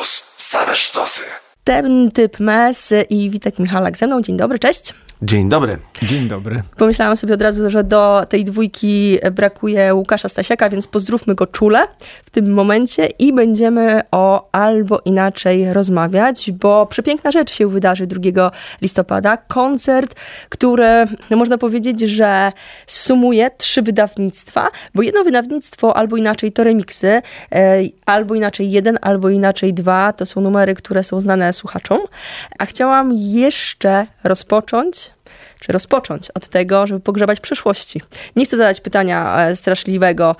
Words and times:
Campus. 0.00 0.24
Same 0.36 0.74
sztosy. 0.74 1.24
Ten 1.64 2.10
typ 2.12 2.40
mes 2.40 2.92
i 3.08 3.30
Witek 3.30 3.58
Michalak 3.58 3.96
ze 3.96 4.06
mną. 4.06 4.22
Dzień 4.22 4.36
dobry, 4.36 4.58
cześć. 4.58 4.94
Dzień 5.22 5.48
dobry. 5.48 5.78
Dzień 6.02 6.28
dobry. 6.28 6.62
Pomyślałam 6.76 7.16
sobie 7.16 7.34
od 7.34 7.42
razu, 7.42 7.70
że 7.70 7.84
do 7.84 8.26
tej 8.28 8.44
dwójki 8.44 9.18
brakuje 9.32 9.94
Łukasza 9.94 10.28
Stasiaka, 10.28 10.70
więc 10.70 10.86
pozdrówmy 10.86 11.34
go 11.34 11.46
czule 11.46 11.86
w 12.24 12.30
tym 12.30 12.52
momencie 12.52 13.06
i 13.06 13.32
będziemy 13.32 14.00
o 14.10 14.48
albo 14.52 15.00
inaczej 15.04 15.72
rozmawiać, 15.72 16.50
bo 16.52 16.86
przepiękna 16.86 17.30
rzecz 17.30 17.52
się 17.52 17.68
wydarzy 17.68 18.06
2 18.06 18.50
listopada. 18.82 19.36
Koncert, 19.36 20.14
który 20.48 21.06
no 21.30 21.36
można 21.36 21.58
powiedzieć, 21.58 22.00
że 22.00 22.52
sumuje 22.86 23.50
trzy 23.58 23.82
wydawnictwa, 23.82 24.68
bo 24.94 25.02
jedno 25.02 25.24
wydawnictwo 25.24 25.96
albo 25.96 26.16
inaczej 26.16 26.52
to 26.52 26.64
remiksy, 26.64 27.22
e, 27.52 27.82
albo 28.06 28.34
inaczej 28.34 28.70
jeden, 28.70 28.98
albo 29.02 29.30
inaczej 29.30 29.74
dwa. 29.74 30.12
To 30.12 30.26
są 30.26 30.40
numery, 30.40 30.74
które 30.74 31.04
są 31.04 31.20
znane 31.20 31.52
słuchaczom. 31.52 31.98
A 32.58 32.66
chciałam 32.66 33.12
jeszcze 33.12 34.06
rozpocząć 34.24 35.09
czy 35.60 35.72
rozpocząć 35.72 36.30
od 36.30 36.48
tego, 36.48 36.86
żeby 36.86 37.00
pogrzebać 37.00 37.40
przyszłości. 37.40 38.02
Nie 38.36 38.44
chcę 38.44 38.56
zadać 38.56 38.80
pytania 38.80 39.46
e, 39.46 39.56
straszliwego, 39.56 40.36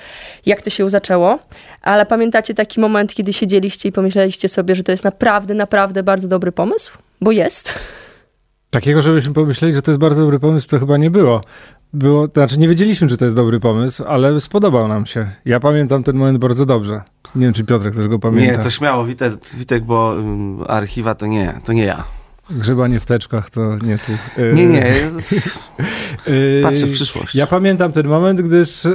jak 0.47 0.63
to 0.63 0.71
się 0.71 0.91
zaczęło, 0.91 1.39
ale 1.83 2.07
pamiętacie 2.07 2.55
taki 2.55 2.81
moment, 2.81 3.15
kiedy 3.15 3.33
siedzieliście 3.33 3.89
i 3.89 3.93
pomyśleliście 3.93 4.49
sobie, 4.49 4.75
że 4.75 4.83
to 4.83 4.93
jest 4.93 5.05
naprawdę, 5.05 5.55
naprawdę 5.55 6.03
bardzo 6.03 6.29
dobry 6.29 6.53
pomysł? 6.53 6.99
Bo 7.21 7.33
jest. 7.33 7.75
Takiego, 8.71 9.03
żebyśmy 9.03 9.35
pomyśleli, 9.35 9.75
że 9.75 9.83
to 9.83 9.91
jest 9.91 10.01
bardzo 10.01 10.23
dobry 10.23 10.41
pomysł, 10.41 10.69
to 10.69 10.79
chyba 10.79 10.97
nie 10.97 11.11
było. 11.11 11.41
Było, 11.93 12.29
to 12.29 12.41
znaczy 12.41 12.59
nie 12.59 12.69
wiedzieliśmy, 12.69 13.09
że 13.09 13.17
to 13.17 13.25
jest 13.25 13.37
dobry 13.37 13.61
pomysł, 13.61 14.05
ale 14.09 14.41
spodobał 14.41 14.89
nam 14.89 15.07
się. 15.07 15.31
Ja 15.45 15.61
pamiętam 15.61 16.03
ten 16.03 16.17
moment 16.17 16.39
bardzo 16.39 16.67
dobrze. 16.67 17.03
Nie 17.35 17.47
wiem, 17.47 17.53
czy 17.53 17.65
Piotrek 17.65 17.97
też 17.97 18.09
go 18.09 18.19
pamięta. 18.19 18.57
Nie, 18.57 18.65
to 18.65 18.71
śmiało, 18.71 19.05
Witek, 19.05 19.33
Witek 19.55 19.85
bo 19.85 20.15
um, 20.17 20.65
archiwa 20.69 21.15
to 21.15 21.27
nie, 21.27 21.61
to 21.65 21.73
nie 21.73 21.85
ja. 21.85 22.20
Grzebanie 22.51 23.01
w 23.01 23.07
teczkach 23.07 23.51
to 23.51 23.77
nie 23.77 23.99
tu. 23.99 24.13
Nie, 24.55 24.67
nie. 24.67 24.95
Patrzę 26.63 26.87
w 26.87 26.93
przyszłość. 26.93 27.35
Ja 27.35 27.47
pamiętam 27.47 27.93
ten 27.93 28.07
moment, 28.07 28.41
gdyż, 28.41 28.89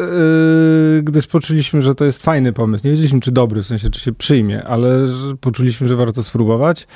gdyż 1.04 1.28
poczuliśmy, 1.28 1.82
że 1.82 1.96
to 1.96 2.06
jest 2.06 2.24
fajny 2.24 2.54
pomysł. 2.54 2.88
Nie 2.88 2.92
wiedzieliśmy, 2.92 3.20
czy 3.20 3.32
dobry, 3.32 3.64
w 3.64 3.68
sensie, 3.68 3.90
czy 3.90 4.00
się 4.00 4.12
przyjmie, 4.12 4.64
ale 4.64 5.08
poczuliśmy, 5.42 5.88
że 5.88 5.96
warto 5.96 6.24
spróbować. 6.24 6.88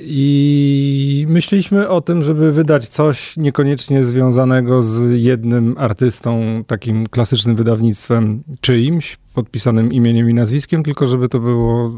I 0.00 1.26
myśleliśmy 1.28 1.88
o 1.88 2.00
tym, 2.00 2.22
żeby 2.22 2.52
wydać 2.52 2.88
coś 2.88 3.36
niekoniecznie 3.36 4.04
związanego 4.04 4.82
z 4.82 5.20
jednym 5.20 5.74
artystą, 5.78 6.64
takim 6.66 7.06
klasycznym 7.06 7.56
wydawnictwem 7.56 8.42
czyimś, 8.60 9.18
podpisanym 9.34 9.92
imieniem 9.92 10.30
i 10.30 10.34
nazwiskiem, 10.34 10.82
tylko 10.82 11.06
żeby 11.06 11.28
to 11.28 11.40
było. 11.40 11.92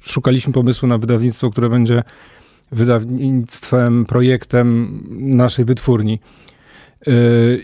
Szukaliśmy 0.00 0.52
pomysłu 0.52 0.88
na 0.88 0.98
wydawnictwo, 0.98 1.50
które 1.50 1.68
będzie 1.68 2.02
wydawnictwem, 2.72 4.04
projektem 4.04 5.00
naszej 5.10 5.64
wytwórni. 5.64 6.20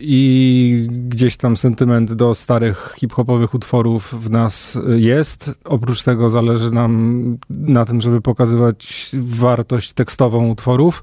I 0.00 0.88
gdzieś 0.90 1.36
tam 1.36 1.56
sentyment 1.56 2.12
do 2.12 2.34
starych 2.34 2.94
hip-hopowych 2.96 3.54
utworów 3.54 4.24
w 4.24 4.30
nas 4.30 4.78
jest. 4.96 5.60
Oprócz 5.64 6.02
tego 6.02 6.30
zależy 6.30 6.70
nam 6.70 7.38
na 7.50 7.84
tym, 7.84 8.00
żeby 8.00 8.20
pokazywać 8.20 9.10
wartość 9.20 9.92
tekstową 9.92 10.48
utworów, 10.48 11.02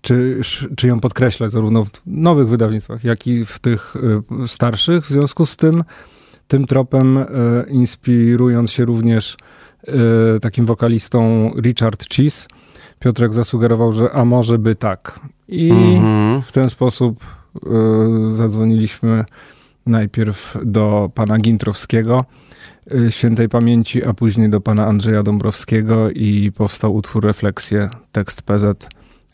czy, 0.00 0.40
czy 0.76 0.86
ją 0.86 1.00
podkreślać 1.00 1.52
zarówno 1.52 1.84
w 1.84 1.90
nowych 2.06 2.48
wydawnictwach, 2.48 3.04
jak 3.04 3.26
i 3.26 3.44
w 3.44 3.58
tych 3.58 3.94
starszych. 4.46 5.04
W 5.04 5.08
związku 5.08 5.46
z 5.46 5.56
tym, 5.56 5.84
tym 6.48 6.66
tropem, 6.66 7.18
inspirując 7.68 8.70
się 8.70 8.84
również 8.84 9.36
takim 10.40 10.66
wokalistą 10.66 11.52
Richard 11.62 12.14
Cheese, 12.14 12.48
Piotrek 12.98 13.34
zasugerował, 13.34 13.92
że 13.92 14.12
a 14.12 14.24
może 14.24 14.58
by 14.58 14.74
tak. 14.74 15.20
I 15.48 15.72
mm-hmm. 15.72 16.42
w 16.42 16.52
ten 16.52 16.70
sposób 16.70 17.24
y, 17.56 18.36
zadzwoniliśmy 18.36 19.24
najpierw 19.86 20.56
do 20.64 21.10
pana 21.14 21.38
Gintrowskiego, 21.38 22.24
y, 22.92 23.12
świętej 23.12 23.48
pamięci, 23.48 24.04
a 24.04 24.14
później 24.14 24.50
do 24.50 24.60
pana 24.60 24.86
Andrzeja 24.86 25.22
Dąbrowskiego 25.22 26.10
i 26.10 26.52
powstał 26.56 26.94
utwór 26.94 27.24
Refleksje, 27.24 27.88
tekst 28.12 28.42
PZ, 28.42 28.88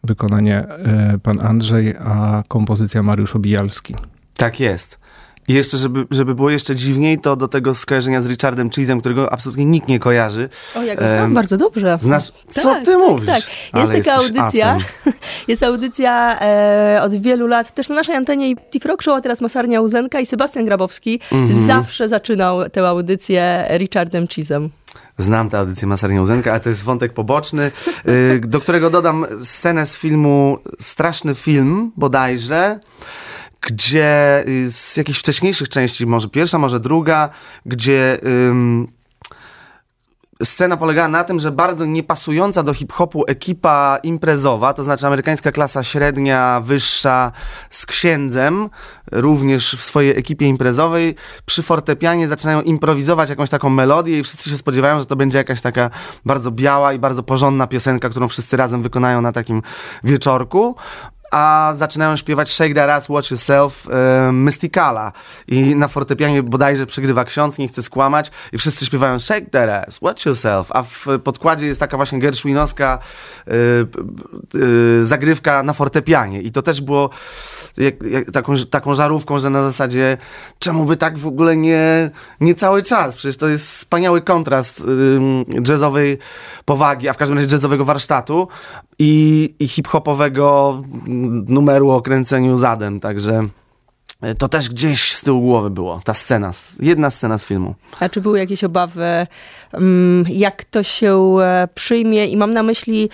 wykonanie 0.04 0.66
y, 1.14 1.18
pan 1.18 1.46
Andrzej, 1.46 1.96
a 1.96 2.42
kompozycja 2.48 3.02
Mariusz 3.02 3.36
Obijalski. 3.36 3.94
Tak 4.36 4.60
jest. 4.60 5.03
I 5.48 5.54
jeszcze, 5.54 5.76
żeby, 5.76 6.06
żeby 6.10 6.34
było 6.34 6.50
jeszcze 6.50 6.76
dziwniej, 6.76 7.18
to 7.18 7.36
do 7.36 7.48
tego 7.48 7.74
skojarzenia 7.74 8.20
z 8.20 8.26
Richardem 8.26 8.70
Cheesem, 8.70 9.00
którego 9.00 9.32
absolutnie 9.32 9.64
nikt 9.64 9.88
nie 9.88 9.98
kojarzy. 9.98 10.48
O, 10.76 10.82
ja 10.82 10.94
go 10.94 11.08
znam 11.08 11.22
um, 11.22 11.34
bardzo 11.34 11.56
dobrze. 11.56 11.98
Znasz, 12.00 12.32
co 12.50 12.62
tak, 12.62 12.84
ty 12.84 12.90
tak, 12.90 13.00
mówisz? 13.00 13.26
Tak, 13.26 13.42
Jest 13.74 13.92
Ale 13.92 14.02
taka 14.02 14.14
audycja, 14.14 14.78
jest 15.48 15.62
audycja 15.62 16.40
e, 16.40 17.02
od 17.02 17.14
wielu 17.14 17.46
lat, 17.46 17.74
też 17.74 17.88
na 17.88 17.94
naszej 17.94 18.14
antenie 18.14 18.50
i 18.50 18.56
Tiff 18.70 18.86
Rock 18.86 19.02
Show, 19.02 19.18
a 19.18 19.20
teraz 19.20 19.40
Masarnia 19.40 19.80
Uzenka 19.80 20.20
i 20.20 20.26
Sebastian 20.26 20.64
Grabowski 20.64 21.20
mm-hmm. 21.32 21.66
zawsze 21.66 22.08
zaczynał 22.08 22.70
tę 22.70 22.88
audycję 22.88 23.64
Richardem 23.78 24.26
Cheesem. 24.26 24.70
Znam 25.18 25.50
tę 25.50 25.58
audycję 25.58 25.88
Masarnia 25.88 26.22
Uzenka, 26.22 26.50
ale 26.50 26.60
to 26.60 26.68
jest 26.68 26.84
wątek 26.84 27.12
poboczny, 27.12 27.70
y, 28.08 28.40
do 28.44 28.60
którego 28.60 28.90
dodam 28.90 29.26
scenę 29.42 29.86
z 29.86 29.96
filmu 29.96 30.58
Straszny 30.80 31.34
Film, 31.34 31.92
bodajże, 31.96 32.78
gdzie 33.66 34.44
y, 34.48 34.70
z 34.70 34.96
jakichś 34.96 35.18
wcześniejszych 35.18 35.68
części, 35.68 36.06
może 36.06 36.28
pierwsza, 36.28 36.58
może 36.58 36.80
druga, 36.80 37.28
gdzie 37.66 38.20
ym, 38.24 38.88
scena 40.44 40.76
polegała 40.76 41.08
na 41.08 41.24
tym, 41.24 41.38
że 41.38 41.52
bardzo 41.52 41.86
niepasująca 41.86 42.62
do 42.62 42.74
hip-hopu 42.74 43.24
ekipa 43.26 43.98
imprezowa, 44.02 44.74
to 44.74 44.82
znaczy 44.82 45.06
amerykańska 45.06 45.52
klasa 45.52 45.84
średnia, 45.84 46.60
wyższa, 46.64 47.32
z 47.70 47.86
księdzem, 47.86 48.70
również 49.12 49.76
w 49.76 49.84
swojej 49.84 50.18
ekipie 50.18 50.46
imprezowej, 50.46 51.14
przy 51.46 51.62
fortepianie 51.62 52.28
zaczynają 52.28 52.62
improwizować 52.62 53.30
jakąś 53.30 53.50
taką 53.50 53.70
melodię 53.70 54.18
i 54.18 54.22
wszyscy 54.22 54.50
się 54.50 54.58
spodziewają, 54.58 54.98
że 54.98 55.06
to 55.06 55.16
będzie 55.16 55.38
jakaś 55.38 55.60
taka 55.60 55.90
bardzo 56.24 56.50
biała 56.50 56.92
i 56.92 56.98
bardzo 56.98 57.22
porządna 57.22 57.66
piosenka, 57.66 58.08
którą 58.08 58.28
wszyscy 58.28 58.56
razem 58.56 58.82
wykonają 58.82 59.20
na 59.20 59.32
takim 59.32 59.62
wieczorku 60.04 60.76
a 61.34 61.72
zaczynają 61.74 62.16
śpiewać 62.16 62.50
Shake 62.50 62.74
That 62.74 62.90
Ass, 62.90 63.08
Watch 63.08 63.30
Yourself 63.30 63.88
e, 63.88 64.32
Mysticala. 64.32 65.12
I 65.48 65.76
na 65.76 65.88
fortepianie 65.88 66.42
bodajże 66.42 66.86
przegrywa 66.86 67.24
ksiądz, 67.24 67.58
nie 67.58 67.68
chce 67.68 67.82
skłamać 67.82 68.30
i 68.52 68.58
wszyscy 68.58 68.86
śpiewają 68.86 69.18
Shake 69.18 69.46
That 69.46 69.70
Ass, 69.70 69.98
Watch 70.02 70.26
Yourself, 70.26 70.72
a 70.72 70.82
w 70.82 71.06
podkładzie 71.24 71.66
jest 71.66 71.80
taka 71.80 71.96
właśnie 71.96 72.18
gershwinowska 72.18 72.98
e, 73.46 73.50
e, 73.50 75.04
zagrywka 75.04 75.62
na 75.62 75.72
fortepianie. 75.72 76.42
I 76.42 76.50
to 76.50 76.62
też 76.62 76.80
było 76.80 77.10
jak, 77.76 78.02
jak, 78.02 78.30
taką, 78.30 78.54
taką 78.70 78.94
żarówką, 78.94 79.38
że 79.38 79.50
na 79.50 79.62
zasadzie 79.62 80.16
czemu 80.58 80.84
by 80.84 80.96
tak 80.96 81.18
w 81.18 81.26
ogóle 81.26 81.56
nie, 81.56 82.10
nie 82.40 82.54
cały 82.54 82.82
czas, 82.82 83.16
przecież 83.16 83.36
to 83.36 83.48
jest 83.48 83.70
wspaniały 83.70 84.22
kontrast 84.22 84.82
jazzowej 85.68 86.18
powagi, 86.64 87.08
a 87.08 87.12
w 87.12 87.16
każdym 87.16 87.38
razie 87.38 87.54
jazzowego 87.54 87.84
warsztatu 87.84 88.48
i, 88.98 89.54
i 89.58 89.68
hip-hopowego 89.68 90.82
numeru 91.24 91.90
o 91.90 92.02
kręceniu 92.02 92.56
zadem, 92.56 93.00
także 93.00 93.42
e, 94.22 94.34
to 94.34 94.48
też 94.48 94.68
gdzieś 94.68 95.14
z 95.14 95.22
tyłu 95.22 95.40
głowy 95.40 95.70
było, 95.70 96.00
ta 96.04 96.14
scena, 96.14 96.52
jedna 96.80 97.10
scena 97.10 97.38
z 97.38 97.44
filmu. 97.44 97.74
A 98.00 98.08
czy 98.08 98.20
były 98.20 98.38
jakieś 98.38 98.64
obawy, 98.64 99.26
mm, 99.72 100.24
jak 100.28 100.64
to 100.64 100.82
się 100.82 101.36
e, 101.42 101.68
przyjmie 101.74 102.26
i 102.26 102.36
mam 102.36 102.50
na 102.50 102.62
myśli 102.62 103.10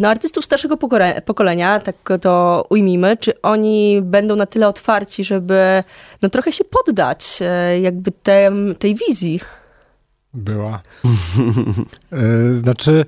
no, 0.00 0.08
artystów 0.08 0.44
starszego 0.44 0.76
pokolenia, 1.24 1.80
tak 1.80 1.96
to 2.20 2.66
ujmijmy, 2.70 3.16
czy 3.16 3.42
oni 3.42 4.02
będą 4.02 4.36
na 4.36 4.46
tyle 4.46 4.68
otwarci, 4.68 5.24
żeby 5.24 5.84
no, 6.22 6.28
trochę 6.28 6.52
się 6.52 6.64
poddać 6.64 7.38
e, 7.40 7.80
jakby 7.80 8.10
tem, 8.10 8.74
tej 8.78 8.94
wizji? 8.94 9.40
Była. 10.34 10.82
znaczy, 12.52 13.04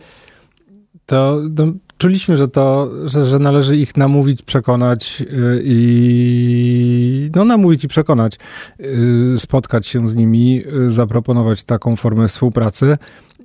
to 1.07 1.41
no, 1.59 1.73
czuliśmy, 1.99 2.37
że 2.37 2.49
to, 2.49 2.91
że, 3.09 3.27
że 3.27 3.39
należy 3.39 3.77
ich 3.77 3.97
namówić, 3.97 4.43
przekonać 4.43 5.23
y, 5.23 5.63
i 5.65 7.31
no 7.35 7.45
namówić 7.45 7.85
i 7.85 7.89
przekonać, 7.89 8.39
y, 8.81 9.39
spotkać 9.39 9.87
się 9.87 10.09
z 10.09 10.17
nimi, 10.17 10.63
y, 10.87 10.91
zaproponować 10.91 11.65
taką 11.65 11.97
formę 11.97 12.29
współpracy. 12.29 12.99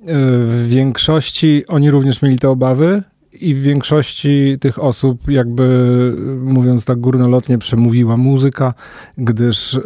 W 0.04 0.66
większości 0.68 1.64
oni 1.68 1.90
również 1.90 2.22
mieli 2.22 2.38
te 2.38 2.50
obawy, 2.50 3.02
i 3.42 3.54
w 3.54 3.62
większości 3.62 4.56
tych 4.60 4.82
osób, 4.82 5.30
jakby 5.30 5.66
mówiąc 6.40 6.84
tak 6.84 7.00
górnolotnie, 7.00 7.58
przemówiła 7.58 8.16
muzyka, 8.16 8.74
gdyż 9.18 9.72
yy, 9.72 9.82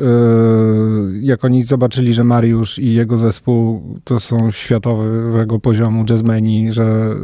jak 1.21 1.45
oni 1.45 1.63
zobaczyli, 1.63 2.15
że 2.15 2.25
Mariusz 2.25 2.79
i 2.79 2.95
jego 2.95 3.17
zespół 3.17 3.83
to 4.05 4.21
są 4.21 4.51
światowego 4.51 5.59
poziomu 5.59 6.05
jazzmeni, 6.11 6.73
że, 6.73 7.15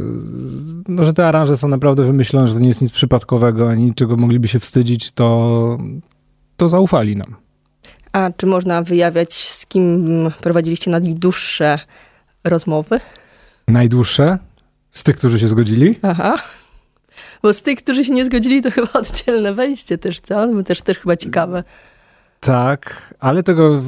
no, 0.87 1.03
że 1.03 1.13
te 1.13 1.27
aranże 1.27 1.57
są 1.57 1.67
naprawdę 1.67 2.03
wymyślone, 2.03 2.47
że 2.47 2.53
to 2.53 2.59
nie 2.59 2.67
jest 2.67 2.81
nic 2.81 2.91
przypadkowego, 2.91 3.69
ani 3.69 3.83
niczego 3.83 4.17
mogliby 4.17 4.47
się 4.47 4.59
wstydzić, 4.59 5.11
to, 5.11 5.77
to 6.57 6.69
zaufali 6.69 7.15
nam. 7.15 7.35
A 8.11 8.31
czy 8.37 8.45
można 8.45 8.81
wyjawiać, 8.81 9.33
z 9.33 9.65
kim 9.65 10.07
prowadziliście 10.41 10.91
najdłuższe 10.91 11.79
rozmowy? 12.43 12.99
Najdłuższe? 13.67 14.37
Z 14.93 15.03
tych, 15.03 15.15
którzy 15.15 15.39
się 15.39 15.47
zgodzili? 15.47 15.99
Aha. 16.01 16.35
Bo 17.41 17.53
z 17.53 17.61
tych, 17.61 17.77
którzy 17.77 18.05
się 18.05 18.13
nie 18.13 18.25
zgodzili, 18.25 18.61
to 18.61 18.71
chyba 18.71 18.91
oddzielne 18.93 19.53
wejście 19.53 19.97
też, 19.97 20.19
co? 20.19 20.47
Bo 20.47 20.63
też, 20.63 20.81
też 20.81 20.99
chyba 20.99 21.15
ciekawe. 21.15 21.63
Tak, 22.39 23.13
ale 23.19 23.43
tego 23.43 23.81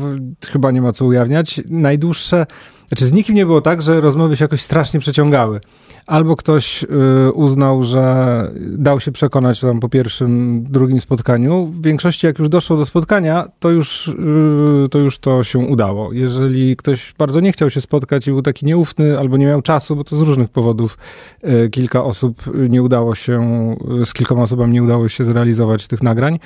chyba 0.47 0.71
nie 0.71 0.81
ma 0.81 0.93
co 0.93 1.05
ujawniać. 1.05 1.61
Najdłuższe, 1.69 2.45
znaczy 2.87 3.07
z 3.07 3.13
nikim 3.13 3.35
nie 3.35 3.45
było 3.45 3.61
tak, 3.61 3.81
że 3.81 4.01
rozmowy 4.01 4.37
się 4.37 4.43
jakoś 4.43 4.61
strasznie 4.61 4.99
przeciągały. 4.99 5.61
Albo 6.07 6.35
ktoś 6.35 6.83
y, 6.83 6.87
uznał, 7.33 7.83
że 7.83 8.51
dał 8.59 8.99
się 8.99 9.11
przekonać 9.11 9.59
tam 9.59 9.79
po 9.79 9.89
pierwszym, 9.89 10.63
drugim 10.63 11.01
spotkaniu. 11.01 11.65
W 11.65 11.81
większości 11.81 12.27
jak 12.27 12.39
już 12.39 12.49
doszło 12.49 12.77
do 12.77 12.85
spotkania, 12.85 13.47
to 13.59 13.69
już, 13.69 14.07
y, 14.07 14.89
to 14.91 14.99
już 14.99 15.17
to 15.17 15.43
się 15.43 15.59
udało. 15.59 16.13
Jeżeli 16.13 16.75
ktoś 16.75 17.13
bardzo 17.17 17.39
nie 17.39 17.51
chciał 17.51 17.69
się 17.69 17.81
spotkać 17.81 18.27
i 18.27 18.31
był 18.31 18.41
taki 18.41 18.65
nieufny, 18.65 19.19
albo 19.19 19.37
nie 19.37 19.45
miał 19.45 19.61
czasu, 19.61 19.95
bo 19.95 20.03
to 20.03 20.17
z 20.17 20.21
różnych 20.21 20.49
powodów 20.49 20.97
y, 21.43 21.69
kilka 21.69 22.03
osób 22.03 22.43
nie 22.69 22.83
udało 22.83 23.15
się, 23.15 23.75
z 24.05 24.13
kilkoma 24.13 24.43
osobami 24.43 24.73
nie 24.73 24.83
udało 24.83 25.09
się 25.09 25.25
zrealizować 25.25 25.87
tych 25.87 26.03
nagrań, 26.03 26.39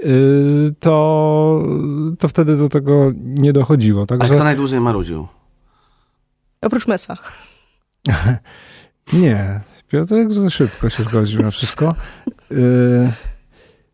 Y, 0.00 0.74
to, 0.80 1.62
to 2.18 2.28
wtedy 2.28 2.56
do 2.56 2.68
tego 2.68 3.12
nie 3.24 3.52
dochodziło. 3.52 4.06
Także... 4.06 4.32
A 4.32 4.34
kto 4.34 4.44
najdłużej 4.44 4.80
marudził? 4.80 5.26
Oprócz 6.64 6.86
Mesa. 6.86 7.16
nie, 9.12 9.60
Piotrek 9.88 10.32
za 10.32 10.50
szybko 10.50 10.90
się 10.90 11.02
zgodził 11.02 11.42
na 11.42 11.50
wszystko. 11.50 11.94
Y, 12.52 13.12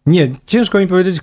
nie, 0.06 0.32
ciężko 0.46 0.78
mi 0.78 0.87
powiedzieć, 0.87 1.19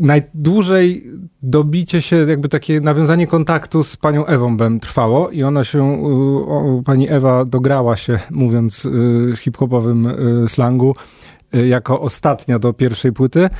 najdłużej 0.00 1.06
dobicie 1.42 2.02
się, 2.02 2.16
jakby 2.16 2.48
takie 2.48 2.80
nawiązanie 2.80 3.26
kontaktu 3.26 3.84
z 3.84 3.96
panią 3.96 4.26
Ewą 4.26 4.56
Bem 4.56 4.80
trwało 4.80 5.30
i 5.30 5.42
ona 5.42 5.64
się, 5.64 6.04
o, 6.48 6.82
pani 6.84 7.10
Ewa 7.10 7.44
dograła 7.44 7.96
się, 7.96 8.18
mówiąc 8.30 8.84
y, 8.84 8.88
w 9.32 9.38
hip-hopowym 9.38 10.08
slangu, 10.46 10.94
Y, 11.54 11.66
jako 11.66 12.00
ostatnia 12.00 12.58
do 12.58 12.72
pierwszej 12.72 13.12
płyty, 13.12 13.50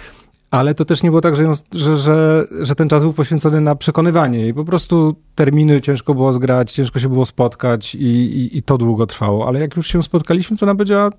ale 0.53 0.75
to 0.75 0.85
też 0.85 1.03
nie 1.03 1.11
było 1.11 1.21
tak, 1.21 1.37
że, 1.37 1.43
ją, 1.43 1.53
że, 1.73 1.97
że, 1.97 2.47
że, 2.61 2.75
ten 2.75 2.89
czas 2.89 3.03
był 3.03 3.13
poświęcony 3.13 3.61
na 3.61 3.75
przekonywanie 3.75 4.41
jej. 4.41 4.55
Po 4.55 4.65
prostu 4.65 5.17
terminy 5.35 5.81
ciężko 5.81 6.15
było 6.15 6.33
zgrać, 6.33 6.73
ciężko 6.73 6.99
się 6.99 7.09
było 7.09 7.27
spotkać 7.27 7.95
i, 7.95 8.07
i, 8.07 8.59
i 8.59 8.63
to 8.63 8.79
długo 8.79 9.07
trwało. 9.07 9.49
Ale 9.49 9.61
jak 9.61 9.77
już 9.77 9.87
się 9.87 10.03
spotkaliśmy, 10.03 10.57
to 10.57 10.67
ona 10.67 10.75
powiedziała 10.75 11.11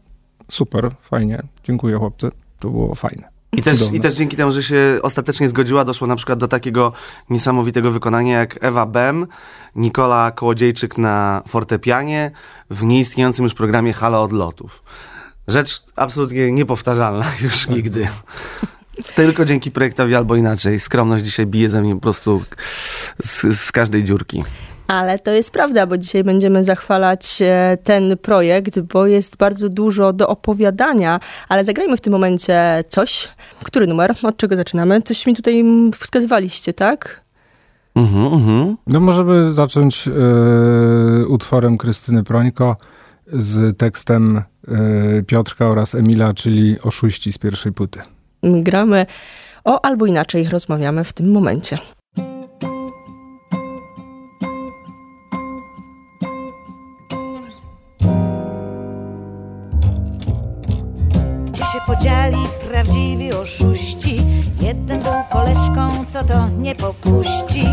super, 0.51 0.91
fajnie, 1.01 1.43
dziękuję 1.63 1.97
chłopcy, 1.97 2.31
to 2.59 2.69
było 2.69 2.95
fajne. 2.95 3.33
I 3.51 3.63
też, 3.63 3.93
I 3.93 3.99
też 3.99 4.15
dzięki 4.15 4.37
temu, 4.37 4.51
że 4.51 4.63
się 4.63 4.99
ostatecznie 5.01 5.49
zgodziła, 5.49 5.85
doszło 5.85 6.07
na 6.07 6.15
przykład 6.15 6.39
do 6.39 6.47
takiego 6.47 6.93
niesamowitego 7.29 7.91
wykonania 7.91 8.39
jak 8.39 8.59
Ewa 8.61 8.85
Bem, 8.85 9.27
Nikola 9.75 10.31
Kołodziejczyk 10.31 10.97
na 10.97 11.41
fortepianie 11.47 12.31
w 12.69 12.83
nieistniejącym 12.83 13.43
już 13.43 13.53
programie 13.53 13.93
Halo 13.93 14.23
Odlotów. 14.23 14.83
Rzecz 15.47 15.83
absolutnie 15.95 16.51
niepowtarzalna 16.51 17.25
już 17.43 17.69
nigdy. 17.69 18.07
Tylko 19.15 19.45
dzięki 19.45 19.71
projektowi 19.71 20.15
albo 20.15 20.35
inaczej. 20.35 20.79
Skromność 20.79 21.23
dzisiaj 21.23 21.45
bije 21.45 21.69
ze 21.69 21.81
mnie 21.81 21.95
po 21.95 22.01
prostu 22.01 22.43
z, 23.23 23.41
z 23.59 23.71
każdej 23.71 24.03
dziurki. 24.03 24.43
Ale 24.87 25.19
to 25.19 25.31
jest 25.31 25.51
prawda, 25.51 25.87
bo 25.87 25.97
dzisiaj 25.97 26.23
będziemy 26.23 26.63
zachwalać 26.63 27.41
e, 27.41 27.77
ten 27.83 28.17
projekt, 28.17 28.79
bo 28.79 29.07
jest 29.07 29.37
bardzo 29.37 29.69
dużo 29.69 30.13
do 30.13 30.27
opowiadania, 30.27 31.19
ale 31.49 31.65
zagrajmy 31.65 31.97
w 31.97 32.01
tym 32.01 32.13
momencie 32.13 32.83
coś. 32.89 33.29
Który 33.63 33.87
numer? 33.87 34.15
Od 34.23 34.37
czego 34.37 34.55
zaczynamy? 34.55 35.01
Coś 35.01 35.25
mi 35.25 35.35
tutaj 35.35 35.63
wskazywaliście, 35.99 36.73
tak? 36.73 37.23
Mhm, 37.95 38.33
mhm. 38.33 38.77
No 38.87 38.99
możemy 38.99 39.53
zacząć 39.53 40.07
yy, 40.07 41.27
utworem 41.27 41.77
Krystyny 41.77 42.23
Prońko 42.23 42.77
z 43.27 43.77
tekstem 43.77 44.41
y, 45.17 45.23
Piotrka 45.27 45.67
oraz 45.67 45.95
Emila, 45.95 46.33
czyli 46.33 46.81
oszuści 46.81 47.33
z 47.33 47.37
pierwszej 47.37 47.71
płyty. 47.71 48.01
Gramy 48.43 49.05
o 49.63 49.85
albo 49.85 50.05
inaczej 50.05 50.49
rozmawiamy 50.49 51.03
w 51.03 51.13
tym 51.13 51.31
momencie. 51.31 51.77
Gdzie 61.45 61.65
się 61.65 61.79
podzieli 61.87 62.37
prawdziwi 62.71 63.33
oszuści? 63.33 64.21
Jeden 64.61 64.99
był 64.99 65.13
koleżką, 65.31 66.05
co 66.07 66.23
to 66.23 66.49
nie 66.49 66.75
popuści. 66.75 67.65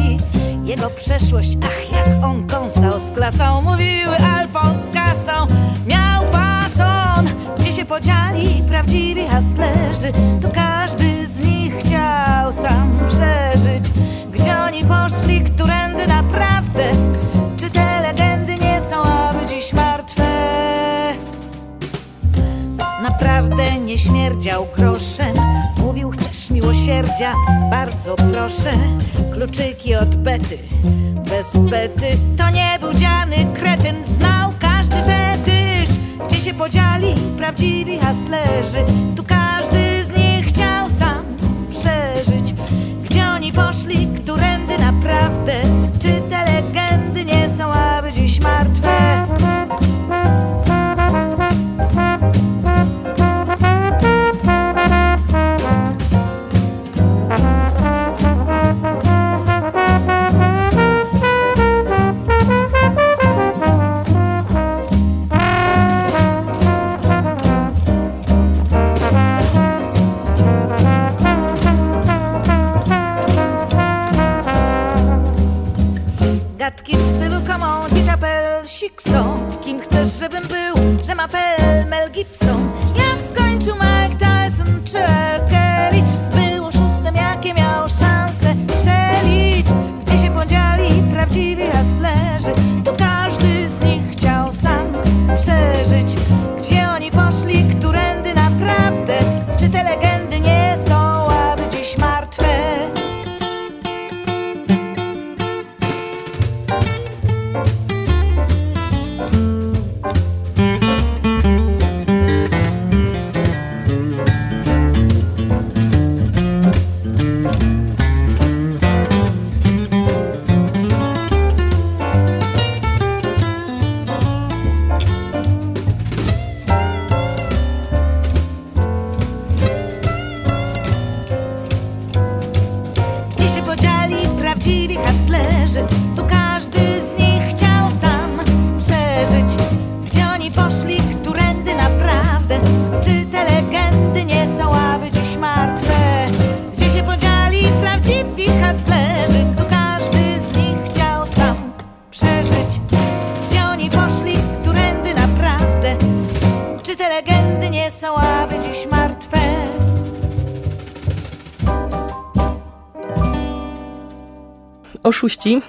Jego 0.65 0.91
przeszłość, 0.91 1.59
ach 1.65 1.93
jak 1.93 2.25
on 2.25 2.47
kąsał 2.47 3.01
z 3.01 3.11
klasą, 3.11 3.63
mówiły 3.63 4.17
podzieli 7.91 8.63
prawdziwi 8.69 9.27
hastlerzy. 9.27 10.13
Tu 10.43 10.49
każdy 10.55 11.27
z 11.27 11.45
nich 11.45 11.79
chciał 11.79 12.53
sam 12.53 12.99
przeżyć. 13.09 13.85
Gdzie 14.33 14.59
oni 14.59 14.85
poszli, 14.85 15.41
którędy 15.41 16.07
naprawdę? 16.07 16.85
Czy 17.57 17.71
te 17.71 18.01
legendy 18.01 18.57
nie 18.57 18.81
są 18.81 19.03
aby 19.03 19.47
dziś 19.47 19.73
martwe? 19.73 20.23
Naprawdę 23.03 23.79
nie 23.79 23.99
śmierdział 23.99 24.67
groszem 24.77 25.37
Mówił 25.81 26.11
chcesz 26.11 26.51
miłosierdzia, 26.51 27.35
bardzo 27.71 28.17
proszę 28.17 28.73
Kluczyki 29.33 29.95
od 29.95 30.17
bety, 30.17 30.59
bez 31.31 31.71
bety 31.71 32.07
To 32.39 32.51
nie 32.51 32.79
był 32.81 32.95
dziany 32.95 33.37
kretyn, 33.55 33.97
fetysz 34.05 34.30
Się 36.45 36.55
podzieli 36.55 37.15
prawdziwi 37.37 37.99
haslerzy 37.99 38.85
Tu 39.17 39.25
każdy 39.25 40.05
z 40.05 40.11
nich 40.17 40.47
chciał 40.47 40.91
sam 40.91 41.23
przeżyć. 41.71 42.55
Gdzie 43.05 43.27
oni 43.27 43.53
poszli, 43.53 44.09
którędy 44.17 44.79
naprawdę? 44.79 45.63
Czy 45.99 46.23
te 46.31 46.53
legendy 46.53 47.25
nie 47.25 47.51
są 47.51 47.73
aby 47.73 48.13
dziś 48.13 48.41
martwe? 48.41 49.00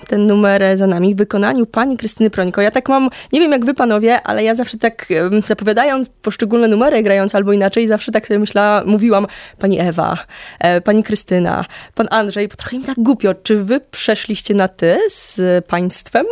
Ten 0.08 0.28
numer 0.28 0.78
za 0.78 0.88
nami, 0.88 1.16
w 1.16 1.18
wykonaniu 1.18 1.66
pani 1.66 1.98
Krystyny 1.98 2.30
Prońko. 2.30 2.62
Ja 2.62 2.72
tak 2.72 2.90
mam, 2.90 3.10
nie 3.34 3.40
wiem 3.40 3.52
jak 3.52 3.66
wy 3.66 3.74
panowie, 3.74 4.22
ale 4.24 4.44
ja 4.44 4.56
zawsze 4.56 4.78
tak 4.78 5.08
zapowiadając 5.46 6.10
poszczególne 6.10 6.68
numery, 6.68 7.04
grając 7.04 7.36
albo 7.36 7.54
inaczej, 7.54 7.88
zawsze 7.88 8.12
tak 8.12 8.28
sobie 8.28 8.40
myślałam, 8.40 8.88
mówiłam 8.88 9.28
pani 9.60 9.80
Ewa, 9.80 10.18
e, 10.60 10.82
pani 10.82 11.04
Krystyna, 11.04 11.66
pan 11.96 12.08
Andrzej, 12.12 12.48
bo 12.48 12.56
trochę 12.56 12.76
im 12.76 12.84
tak 12.84 12.96
głupio. 12.98 13.34
Czy 13.34 13.64
wy 13.64 13.80
przeszliście 13.92 14.54
na 14.54 14.68
ty 14.68 14.98
z 15.10 15.66
państwem? 15.66 16.26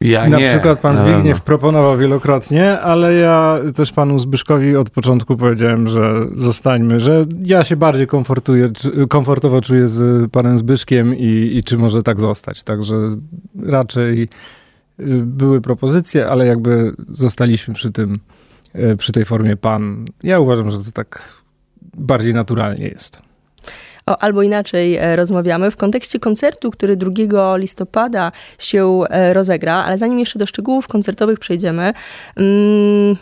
Ja 0.00 0.28
Na 0.28 0.38
nie. 0.38 0.48
przykład 0.48 0.80
pan 0.80 0.96
Zbigniew 0.96 1.40
proponował 1.40 1.98
wielokrotnie, 1.98 2.80
ale 2.80 3.14
ja 3.14 3.58
też 3.74 3.92
panu 3.92 4.18
Zbyszkowi 4.18 4.76
od 4.76 4.90
początku 4.90 5.36
powiedziałem, 5.36 5.88
że 5.88 6.14
zostańmy, 6.34 7.00
że 7.00 7.26
ja 7.42 7.64
się 7.64 7.76
bardziej 7.76 8.06
komfortuję, 8.06 8.70
komfortowo 9.08 9.60
czuję 9.60 9.88
z 9.88 10.30
panem 10.30 10.58
Zbyszkiem 10.58 11.14
i, 11.16 11.50
i 11.56 11.62
czy 11.62 11.78
może 11.78 12.02
tak 12.02 12.20
zostać. 12.20 12.64
Także 12.64 12.94
raczej 13.66 14.22
y, 14.22 14.28
były 15.24 15.60
propozycje, 15.60 16.28
ale 16.28 16.46
jakby 16.46 16.92
zostaliśmy 17.08 17.74
przy 17.74 17.92
tym, 17.92 18.18
y, 18.74 18.96
przy 18.96 19.12
tej 19.12 19.24
formie 19.24 19.56
pan. 19.56 20.04
Ja 20.22 20.40
uważam, 20.40 20.70
że 20.70 20.78
to 20.78 20.92
tak 20.92 21.42
bardziej 21.96 22.34
naturalnie 22.34 22.88
jest 22.88 23.27
albo 24.18 24.42
inaczej 24.42 24.96
e, 24.96 25.16
rozmawiamy 25.16 25.70
w 25.70 25.76
kontekście 25.76 26.18
koncertu, 26.18 26.70
który 26.70 26.96
2 26.96 27.56
listopada 27.56 28.32
się 28.58 29.00
e, 29.10 29.34
rozegra, 29.34 29.74
ale 29.74 29.98
zanim 29.98 30.18
jeszcze 30.18 30.38
do 30.38 30.46
szczegółów 30.46 30.88
koncertowych 30.88 31.38
przejdziemy, 31.38 31.92
mm, 32.36 33.16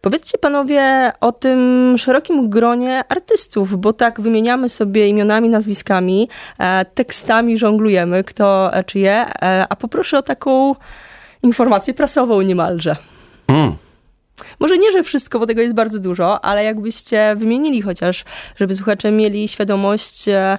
Powiedzcie 0.00 0.38
panowie 0.38 1.12
o 1.20 1.32
tym 1.32 1.94
szerokim 1.98 2.50
gronie 2.50 3.04
artystów, 3.08 3.80
bo 3.80 3.92
tak 3.92 4.20
wymieniamy 4.20 4.68
sobie 4.68 5.08
imionami, 5.08 5.48
nazwiskami, 5.48 6.28
e, 6.58 6.84
tekstami 6.84 7.58
żonglujemy, 7.58 8.24
kto 8.24 8.70
czyje, 8.86 9.26
a 9.68 9.76
poproszę 9.76 10.18
o 10.18 10.22
taką 10.22 10.74
informację 11.42 11.94
prasową 11.94 12.40
niemalże. 12.42 12.96
Mm. 13.48 13.76
Może 14.60 14.78
nie, 14.78 14.92
że 14.92 15.02
wszystko, 15.02 15.38
bo 15.38 15.46
tego 15.46 15.62
jest 15.62 15.74
bardzo 15.74 15.98
dużo, 15.98 16.44
ale 16.44 16.64
jakbyście 16.64 17.34
wymienili 17.36 17.82
chociaż, 17.82 18.24
żeby 18.56 18.74
słuchacze 18.74 19.10
mieli 19.10 19.48
świadomość, 19.48 20.28
e, 20.28 20.58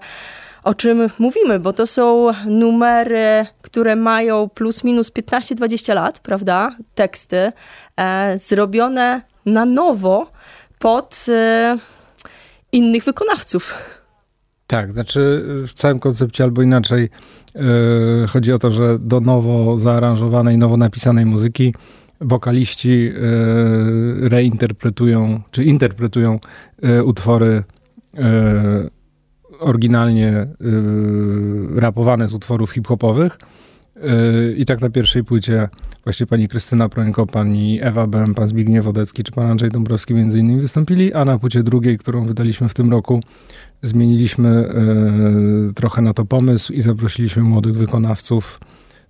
o 0.63 0.73
czym 0.73 1.09
mówimy, 1.19 1.59
bo 1.59 1.73
to 1.73 1.87
są 1.87 2.31
numery, 2.45 3.45
które 3.61 3.95
mają 3.95 4.49
plus 4.49 4.83
minus 4.83 5.11
15-20 5.11 5.95
lat, 5.95 6.19
prawda? 6.19 6.77
Teksty 6.95 7.51
e, 7.97 8.37
zrobione 8.37 9.21
na 9.45 9.65
nowo 9.65 10.31
pod 10.79 11.25
e, 11.29 11.77
innych 12.71 13.03
wykonawców. 13.03 13.77
Tak, 14.67 14.93
znaczy 14.93 15.43
w 15.67 15.73
całym 15.73 15.99
koncepcie 15.99 16.43
albo 16.43 16.61
inaczej 16.61 17.09
yy, 17.55 17.61
chodzi 18.29 18.53
o 18.53 18.59
to, 18.59 18.71
że 18.71 18.99
do 18.99 19.19
nowo 19.19 19.77
zaaranżowanej, 19.77 20.57
nowo 20.57 20.77
napisanej 20.77 21.25
muzyki 21.25 21.73
wokaliści 22.21 23.09
e, 23.09 24.29
reinterpretują, 24.29 25.41
czy 25.51 25.63
interpretują 25.63 26.39
e, 26.81 27.03
utwory 27.03 27.63
e, 28.17 28.89
oryginalnie 29.59 30.47
rapowane 31.75 32.27
z 32.27 32.33
utworów 32.33 32.71
hip-hopowych. 32.71 33.39
I 34.57 34.65
tak 34.65 34.81
na 34.81 34.89
pierwszej 34.89 35.23
płycie 35.23 35.69
właśnie 36.03 36.25
pani 36.25 36.47
Krystyna 36.47 36.89
Prońko, 36.89 37.25
pani 37.25 37.79
Ewa 37.81 38.07
Bem, 38.07 38.33
pan 38.33 38.47
Zbigniew 38.47 38.85
Wodecki 38.85 39.23
czy 39.23 39.31
pan 39.31 39.51
Andrzej 39.51 39.69
Dąbrowski 39.69 40.13
między 40.13 40.39
innymi 40.39 40.61
wystąpili, 40.61 41.13
a 41.13 41.25
na 41.25 41.39
płycie 41.39 41.63
drugiej, 41.63 41.97
którą 41.97 42.23
wydaliśmy 42.23 42.69
w 42.69 42.73
tym 42.73 42.91
roku, 42.91 43.21
zmieniliśmy 43.81 44.69
trochę 45.75 46.01
na 46.01 46.13
to 46.13 46.25
pomysł 46.25 46.73
i 46.73 46.81
zaprosiliśmy 46.81 47.43
młodych 47.43 47.77
wykonawców 47.77 48.59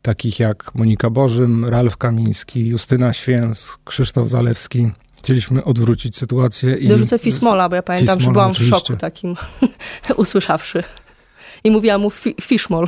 takich 0.04 0.40
jak 0.40 0.76
Monika 0.76 1.10
Bożym, 1.10 1.66
Ralf 1.66 1.98
Kamiński, 1.98 2.68
Justyna 2.68 3.14
Święc, 3.14 3.78
Krzysztof 3.86 4.28
Zalewski. 4.28 4.92
Chcieliśmy 5.18 5.64
odwrócić 5.64 6.18
sytuację. 6.18 6.76
I 6.76 6.88
Dorzucę 6.88 7.20
Fismola, 7.20 7.70
bo 7.70 7.76
ja 7.76 7.84
pamiętam, 7.84 8.18
Fismola, 8.18 8.26
że 8.26 8.34
byłam 8.34 8.52
oczywiście. 8.52 8.76
w 8.76 8.80
szoku 8.80 8.96
takim, 8.96 9.36
usłyszawszy. 10.16 10.84
I 11.64 11.72
mówiłam 11.72 12.02
mu 12.02 12.10
fi 12.10 12.36
Fishmol. 12.42 12.88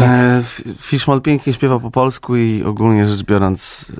E, 0.00 0.42
Fishmol 0.78 1.20
pięknie 1.20 1.52
śpiewa 1.52 1.80
po 1.80 1.90
polsku 1.90 2.36
i 2.36 2.64
ogólnie 2.64 3.06
rzecz 3.06 3.22
biorąc 3.22 3.92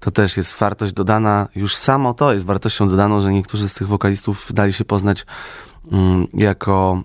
to 0.00 0.10
też 0.10 0.36
jest 0.36 0.58
wartość 0.58 0.92
dodana. 0.92 1.48
Już 1.56 1.76
samo 1.76 2.14
to 2.14 2.34
jest 2.34 2.46
wartością 2.46 2.88
dodaną, 2.88 3.20
że 3.20 3.32
niektórzy 3.32 3.68
z 3.68 3.74
tych 3.74 3.88
wokalistów 3.88 4.52
dali 4.52 4.72
się 4.72 4.84
poznać 4.84 5.26
mm, 5.92 6.26
jako 6.34 7.02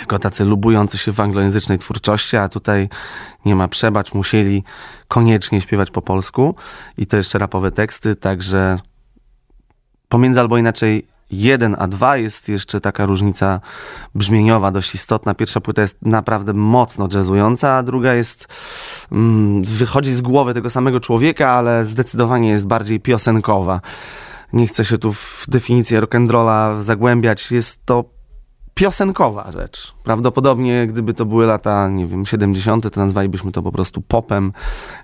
jako 0.00 0.18
tacy 0.18 0.44
lubujący 0.44 0.98
się 0.98 1.12
w 1.12 1.20
anglojęzycznej 1.20 1.78
twórczości, 1.78 2.36
a 2.36 2.48
tutaj 2.48 2.88
nie 3.44 3.56
ma 3.56 3.68
przebacz, 3.68 4.14
musieli 4.14 4.64
koniecznie 5.08 5.60
śpiewać 5.60 5.90
po 5.90 6.02
polsku 6.02 6.54
i 6.98 7.06
to 7.06 7.16
jeszcze 7.16 7.38
rapowe 7.38 7.72
teksty, 7.72 8.16
także 8.16 8.78
pomiędzy 10.08 10.40
albo 10.40 10.58
inaczej 10.58 11.06
jeden 11.30 11.76
a 11.78 11.88
dwa 11.88 12.16
jest 12.16 12.48
jeszcze 12.48 12.80
taka 12.80 13.06
różnica 13.06 13.60
brzmieniowa 14.14 14.70
dość 14.70 14.94
istotna. 14.94 15.34
Pierwsza 15.34 15.60
płyta 15.60 15.82
jest 15.82 15.96
naprawdę 16.02 16.52
mocno 16.52 17.08
jazzująca, 17.14 17.72
a 17.72 17.82
druga 17.82 18.14
jest 18.14 18.46
mm, 19.12 19.62
wychodzi 19.62 20.14
z 20.14 20.20
głowy 20.20 20.54
tego 20.54 20.70
samego 20.70 21.00
człowieka, 21.00 21.50
ale 21.50 21.84
zdecydowanie 21.84 22.48
jest 22.48 22.66
bardziej 22.66 23.00
piosenkowa. 23.00 23.80
Nie 24.52 24.66
chcę 24.66 24.84
się 24.84 24.98
tu 24.98 25.12
w 25.12 25.44
definicję 25.48 26.02
rock'n'rolla 26.02 26.82
zagłębiać. 26.82 27.50
Jest 27.50 27.80
to 27.84 28.15
piosenkowa 28.76 29.50
rzecz. 29.52 29.94
Prawdopodobnie 30.04 30.86
gdyby 30.86 31.14
to 31.14 31.24
były 31.24 31.46
lata, 31.46 31.88
nie 31.88 32.06
wiem, 32.06 32.26
70., 32.26 32.92
to 32.94 33.00
nazwalibyśmy 33.00 33.52
to 33.52 33.62
po 33.62 33.72
prostu 33.72 34.00
popem. 34.00 34.52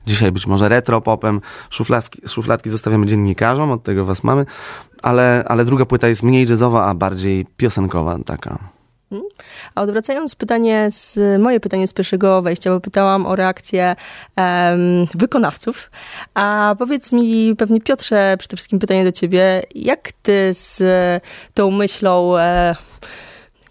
Dzisiaj 0.06 0.32
być 0.32 0.46
może 0.46 0.68
retro 0.68 1.00
popem. 1.00 1.40
Szufladki, 1.70 2.28
szufladki 2.28 2.70
zostawiamy 2.70 3.06
dziennikarzom, 3.06 3.70
od 3.70 3.82
tego 3.82 4.04
was 4.04 4.24
mamy. 4.24 4.46
Ale, 5.02 5.44
ale 5.48 5.64
druga 5.64 5.86
płyta 5.86 6.08
jest 6.08 6.22
mniej 6.22 6.46
jazzowa, 6.46 6.86
a 6.86 6.94
bardziej 6.94 7.46
piosenkowa 7.56 8.18
taka. 8.26 8.58
Hmm? 9.10 9.28
A 9.74 9.82
odwracając 9.82 10.34
pytanie 10.34 10.88
z, 10.90 11.18
moje 11.40 11.60
pytanie 11.60 11.88
z 11.88 11.92
pierwszego 11.92 12.42
wejścia, 12.42 12.70
bo 12.70 12.80
pytałam 12.80 13.26
o 13.26 13.36
reakcję 13.36 13.96
um, 14.36 15.06
wykonawców. 15.14 15.90
A 16.34 16.74
powiedz 16.78 17.12
mi, 17.12 17.56
pewnie 17.56 17.80
Piotrze, 17.80 18.36
przede 18.38 18.56
wszystkim 18.56 18.78
pytanie 18.78 19.04
do 19.04 19.12
ciebie, 19.12 19.62
jak 19.74 20.12
ty 20.22 20.48
z 20.52 20.82
tą 21.54 21.70
myślą 21.70 22.38
e, 22.38 22.76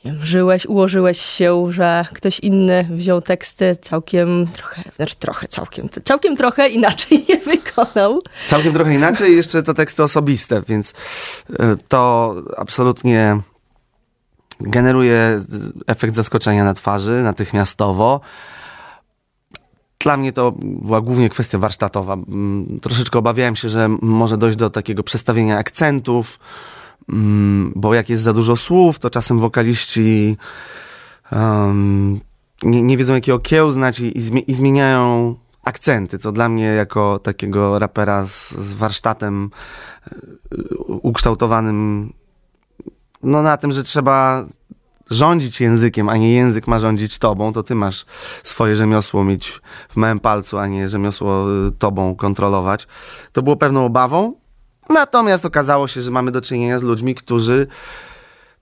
żyłeś, 0.06 0.66
ułożyłeś 0.66 1.22
się, 1.22 1.72
że 1.72 2.06
ktoś 2.14 2.40
inny 2.40 2.88
wziął 2.92 3.22
teksty 3.22 3.76
całkiem 3.82 4.48
trochę, 4.54 4.84
znaczy 4.96 5.16
trochę, 5.16 5.48
całkiem, 5.48 5.90
całkiem 6.04 6.38
trochę 6.38 6.70
inaczej 6.70 7.26
je 7.30 7.38
wykonał. 7.38 8.22
Całkiem 8.48 8.74
trochę 8.74 8.96
inaczej, 8.96 9.36
jeszcze 9.36 9.64
to 9.64 9.74
teksty 9.74 10.04
osobiste, 10.04 10.62
więc 10.68 10.94
e, 11.60 11.76
to 11.88 12.36
absolutnie 12.58 13.38
generuje 14.60 15.42
efekt 15.88 16.16
zaskoczenia 16.16 16.64
na 16.64 16.74
twarzy 16.74 17.22
natychmiastowo. 17.24 18.22
Dla 20.00 20.18
mnie 20.18 20.32
to 20.32 20.54
była 20.58 21.02
głównie 21.02 21.30
kwestia 21.30 21.58
warsztatowa. 21.58 22.14
Mm, 22.14 22.80
troszeczkę 22.82 23.20
obawiałem 23.20 23.56
się, 23.56 23.70
że 23.70 23.90
może 24.02 24.38
dojść 24.38 24.58
do 24.58 24.70
takiego 24.70 25.04
przestawienia 25.04 25.58
akcentów, 25.58 26.40
bo 27.76 27.94
jak 27.94 28.10
jest 28.10 28.24
za 28.24 28.34
dużo 28.34 28.56
słów, 28.56 29.00
to 29.00 29.10
czasem 29.10 29.40
wokaliści 29.40 30.38
um, 31.32 32.20
nie, 32.64 32.84
nie, 32.84 32.98
wiedzą 32.98 33.14
jakiego 33.14 33.40
kiełznać 33.40 34.00
i, 34.00 34.18
i, 34.48 34.54
zmieniają 34.54 35.36
akcenty, 35.64 36.18
co 36.18 36.32
dla 36.32 36.50
mnie 36.50 36.66
jako 36.66 37.20
takiego 37.20 37.80
rapera 37.80 38.28
z, 38.28 38.52
z 38.52 38.74
warsztatem 38.74 39.50
y, 40.54 40.78
ukształtowanym 40.78 42.14
no 43.24 43.42
na 43.42 43.58
tym, 43.58 43.72
że 43.72 43.84
trzeba 43.84 44.46
rządzić 45.10 45.62
językiem, 45.62 46.10
a 46.10 46.18
nie 46.18 46.34
język 46.34 46.68
ma 46.68 46.80
rządzić 46.80 47.20
tobą, 47.20 47.54
to 47.54 47.64
ty 47.64 47.76
masz 47.76 48.06
swoje 48.44 48.76
rzemiosło 48.76 49.24
mieć 49.24 49.62
w 49.90 49.96
małym 49.96 50.20
palcu, 50.20 50.58
a 50.58 50.68
nie 50.68 50.90
rzemiosło 50.90 51.46
y, 51.68 51.72
tobą 51.72 52.16
kontrolować. 52.16 52.88
To 53.32 53.42
było 53.42 53.56
pewną 53.56 53.86
obawą, 53.86 54.34
Natomiast 54.92 55.46
okazało 55.46 55.88
się, 55.88 56.02
że 56.02 56.12
mamy 56.12 56.32
do 56.32 56.42
czynienia 56.42 56.80
z 56.80 56.84
ludźmi, 56.84 57.16
którzy 57.16 57.68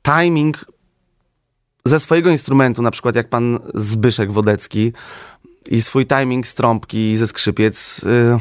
timing 0.03 0.65
ze 1.86 2.00
swojego 2.00 2.29
instrumentu, 2.29 2.81
na 2.81 2.91
przykład 2.91 3.15
jak 3.15 3.29
pan 3.29 3.59
Zbyszek 3.74 4.31
Wodecki 4.31 4.93
i 5.71 5.81
swój 5.81 6.05
timing 6.05 6.48
z 6.48 6.55
trąbki 6.55 7.17
ze 7.17 7.27
skrzypiec, 7.27 8.01
yy, 8.03 8.39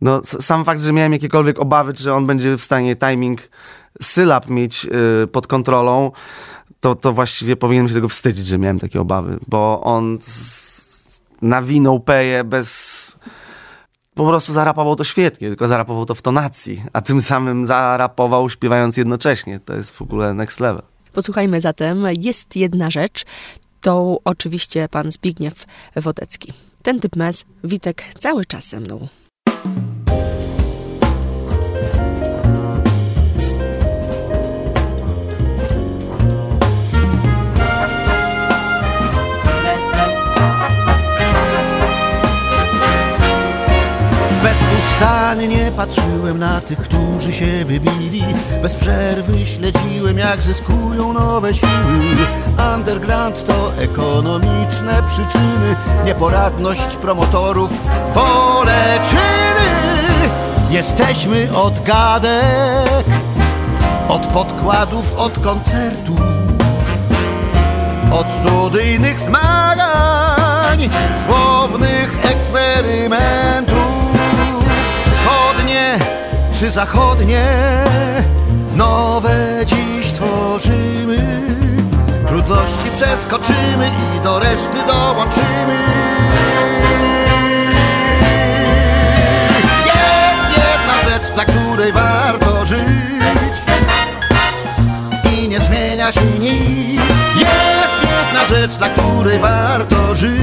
no 0.00 0.20
sam 0.24 0.64
fakt, 0.64 0.80
że 0.80 0.92
miałem 0.92 1.12
jakiekolwiek 1.12 1.58
obawy, 1.58 1.92
że 1.96 2.14
on 2.14 2.26
będzie 2.26 2.56
w 2.56 2.62
stanie 2.62 2.96
timing 2.96 3.40
sylab 4.02 4.48
mieć 4.48 4.84
yy, 4.84 5.26
pod 5.32 5.46
kontrolą, 5.46 6.10
to, 6.80 6.94
to 6.94 7.12
właściwie 7.12 7.56
powinienem 7.56 7.88
się 7.88 7.94
tego 7.94 8.08
wstydzić, 8.08 8.46
że 8.46 8.58
miałem 8.58 8.80
takie 8.80 9.00
obawy, 9.00 9.38
bo 9.48 9.80
on 9.84 10.18
nawinął 11.42 12.00
peję 12.00 12.44
bez 12.44 13.16
po 14.16 14.26
prostu 14.26 14.52
zarapował 14.52 14.96
to 14.96 15.04
świetnie, 15.04 15.48
tylko 15.48 15.68
zarapował 15.68 16.06
to 16.06 16.14
w 16.14 16.22
tonacji, 16.22 16.82
a 16.92 17.00
tym 17.00 17.20
samym 17.20 17.66
zarapował 17.66 18.50
śpiewając 18.50 18.96
jednocześnie. 18.96 19.60
To 19.60 19.74
jest 19.74 19.90
w 19.90 20.02
ogóle 20.02 20.34
next 20.34 20.60
level. 20.60 20.82
Posłuchajmy 21.12 21.60
zatem, 21.60 22.06
jest 22.20 22.56
jedna 22.56 22.90
rzecz, 22.90 23.24
to 23.80 24.18
oczywiście 24.24 24.88
pan 24.88 25.12
Zbigniew 25.12 25.64
Wodecki. 25.96 26.52
Ten 26.82 27.00
typ 27.00 27.16
mes, 27.16 27.44
Witek, 27.64 28.04
cały 28.18 28.44
czas 28.44 28.68
ze 28.68 28.80
mną. 28.80 29.08
Bezustannie 45.00 45.72
patrzyłem 45.76 46.38
na 46.38 46.60
tych, 46.60 46.78
którzy 46.78 47.32
się 47.32 47.64
wybili. 47.64 48.24
Bez 48.62 48.74
przerwy 48.74 49.46
śledziłem, 49.46 50.18
jak 50.18 50.42
zyskują 50.42 51.12
nowe 51.12 51.54
siły. 51.54 52.26
Underground 52.74 53.44
to 53.46 53.72
ekonomiczne 53.78 55.02
przyczyny. 55.08 55.76
Nieporadność 56.04 56.96
promotorów, 56.96 57.70
wolę 58.14 58.98
czyny. 59.10 60.30
Jesteśmy 60.70 61.56
od 61.56 61.82
gadek 61.82 63.04
Od 64.08 64.26
podkładów, 64.26 65.18
od 65.18 65.38
koncertów 65.38 66.20
Od 68.12 68.26
studyjnych 68.30 69.20
zmagań 69.20 70.90
Słownych 71.26 72.24
eksperymentów 72.24 73.75
czy 76.58 76.70
zachodnie 76.70 77.44
Nowe 78.76 79.66
dziś 79.66 80.12
tworzymy? 80.12 81.18
Trudności 82.28 82.90
przeskoczymy 82.96 83.90
i 84.16 84.20
do 84.20 84.38
reszty 84.38 84.78
dołączymy. 84.86 85.76
Jest 89.86 90.58
jedna 90.58 91.10
rzecz, 91.10 91.34
dla 91.34 91.44
której 91.44 91.92
warto 91.92 92.66
żyć 92.66 93.56
I 95.38 95.48
nie 95.48 95.60
zmienia 95.60 96.12
się 96.12 96.24
nic. 96.40 97.00
Jest 97.36 98.02
jedna 98.02 98.46
rzecz, 98.48 98.74
dla 98.78 98.88
której 98.88 99.38
warto 99.38 100.14
żyć 100.14 100.40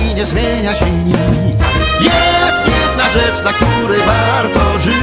I 0.00 0.14
nie 0.14 0.26
zmienia 0.26 0.74
się 0.74 0.90
nic. 0.90 1.60
Jest 2.00 2.79
jedna 3.00 3.20
rzecz, 3.20 3.42
dla 3.42 3.52
której 3.52 4.00
warto 4.00 4.78
żyć. 4.78 4.94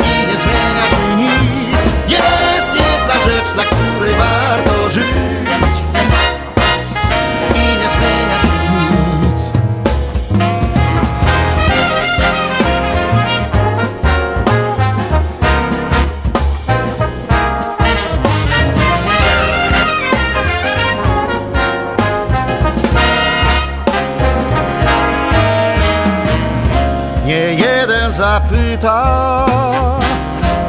I 0.00 0.26
nie 0.26 0.36
zmienia 0.36 0.86
się 0.90 1.16
nic. 1.16 1.84
Jest 2.08 2.74
jedna 2.74 3.14
rzecz, 3.24 3.54
dla 3.54 3.64
której 3.64 4.14
warto 4.14 4.90
żyć 4.90 5.39
jeden 28.30 28.50
zapyta, 28.50 29.46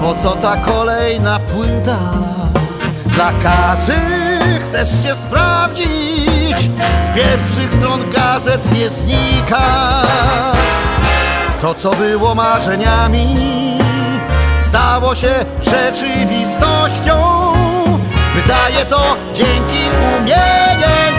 po 0.02 0.16
co 0.24 0.36
ta 0.36 0.56
kolejna 0.58 1.40
płyta? 1.40 2.00
Dla 3.06 3.32
kasy 3.44 4.00
chcesz 4.64 4.90
się 5.04 5.16
sprawdzić, 5.16 6.58
z 7.06 7.16
pierwszych 7.16 7.74
stron 7.74 8.12
gazet 8.12 8.80
nie 8.80 8.90
znikasz. 8.90 10.58
To, 11.62 11.74
co 11.74 11.92
było 11.92 12.36
marzeniami, 12.36 13.78
stało 14.60 15.16
się 15.16 15.46
rzeczywistością. 15.62 17.54
Wydaje 18.36 18.86
to 18.86 19.18
dzięki 19.34 19.90
umiejętnościom. 20.18 21.11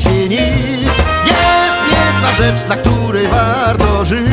się 0.00 0.28
nic. 0.28 0.96
Jest 1.26 1.80
jedna 1.90 2.32
rzecz, 2.38 2.66
dla 2.66 2.76
której 2.76 3.28
warto 3.28 4.04
żyć 4.04 4.28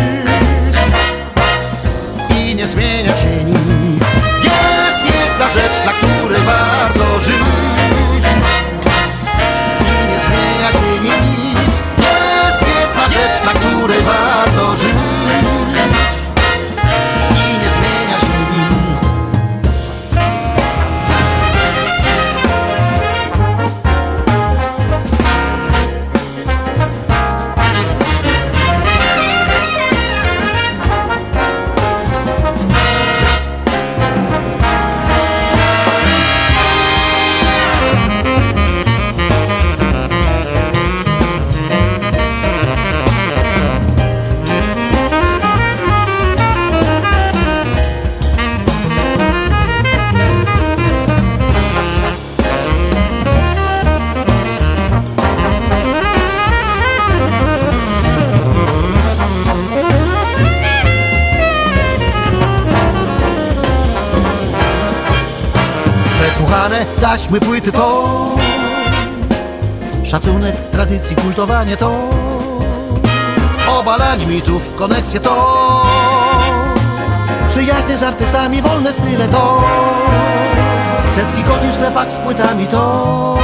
i 2.30 2.56
nie 2.56 2.68
zmienia 2.68 3.14
się 3.14 3.44
nic. 3.46 4.04
Jest 4.44 5.06
jedna 5.06 5.48
rzecz, 5.54 5.84
dla 5.84 5.94
której 5.94 6.42
warto 6.42 7.20
żyć 7.20 7.36
i 9.80 10.08
nie 10.12 10.20
zmienia 10.20 10.72
się 10.72 11.00
nic. 11.04 11.84
Jest 11.98 12.62
jedna 12.62 13.10
rzecz, 13.10 13.42
dla 13.44 13.54
której 13.54 14.02
warto 14.02 14.78
żyć 14.78 15.03
taśmy 67.18 67.40
płyty 67.40 67.72
to. 67.72 68.36
Szacunek, 70.04 70.56
tradycji, 70.56 71.16
kultowanie 71.16 71.78
to. 71.78 72.10
Obalanie 73.80 74.26
mitów, 74.26 74.76
koneksje 74.76 75.20
to. 75.20 75.36
Przyjaźnie 77.48 77.98
z 77.98 78.04
artystami, 78.04 78.62
wolne 78.62 78.94
style 78.94 79.28
to. 79.28 79.64
Setki 81.16 81.44
godzin 81.44 81.72
w 81.72 81.74
sklepach 81.74 82.12
z 82.12 82.18
płytami 82.18 82.68
to. 82.68 83.40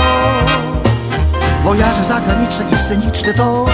Wojaże 1.64 2.06
zagraniczne 2.06 2.66
i 2.74 2.78
sceniczne 2.78 3.34
to. 3.34 3.66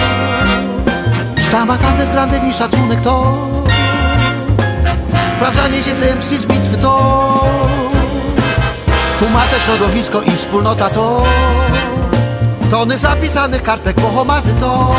Sztama 1.47 1.77
z 1.77 1.83
undergroundem 1.91 2.49
i 2.49 2.53
szacunek 2.53 3.01
to. 3.01 3.37
Sprawdzanie 5.35 5.83
się 5.83 5.95
z 5.95 6.01
MC 6.01 6.39
z 6.39 6.45
bitwy 6.45 6.77
to 6.77 7.64
Kumate 9.19 9.59
środowisko 9.65 10.21
i 10.21 10.31
wspólnota 10.31 10.89
to. 10.89 11.23
Tony 12.71 12.97
zapisanych 12.97 13.61
kartek 13.61 13.95
pochomazy 13.95 14.53
to. 14.53 14.95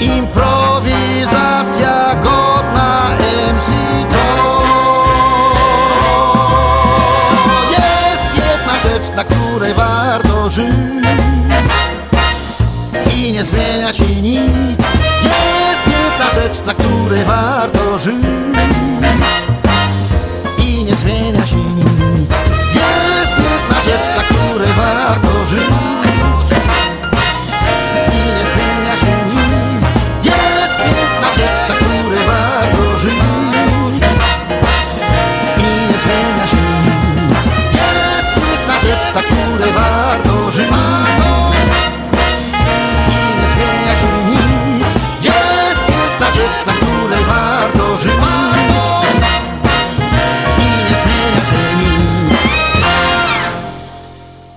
Improwizacja 0.00 2.14
godna 2.14 3.10
MC 3.54 3.66
to. 4.10 4.62
Jest 7.70 8.36
jedna 8.36 8.78
rzecz, 8.82 9.08
dla 9.14 9.24
której 9.24 9.74
warto 9.74 10.50
żyć. 10.50 10.74
I 13.16 13.32
nie 13.32 13.44
zmienia 13.44 13.92
się 13.92 14.06
nic. 14.06 14.78
Jest 15.22 15.86
jedna 15.86 16.42
rzecz, 16.42 16.58
dla 16.58 16.74
której 16.74 17.24
warto 17.24 17.98
żyć. 17.98 18.14
I 20.58 20.84
nie 20.84 20.96
zmienia 20.96 21.46
się 21.46 21.56
nic. 21.56 21.73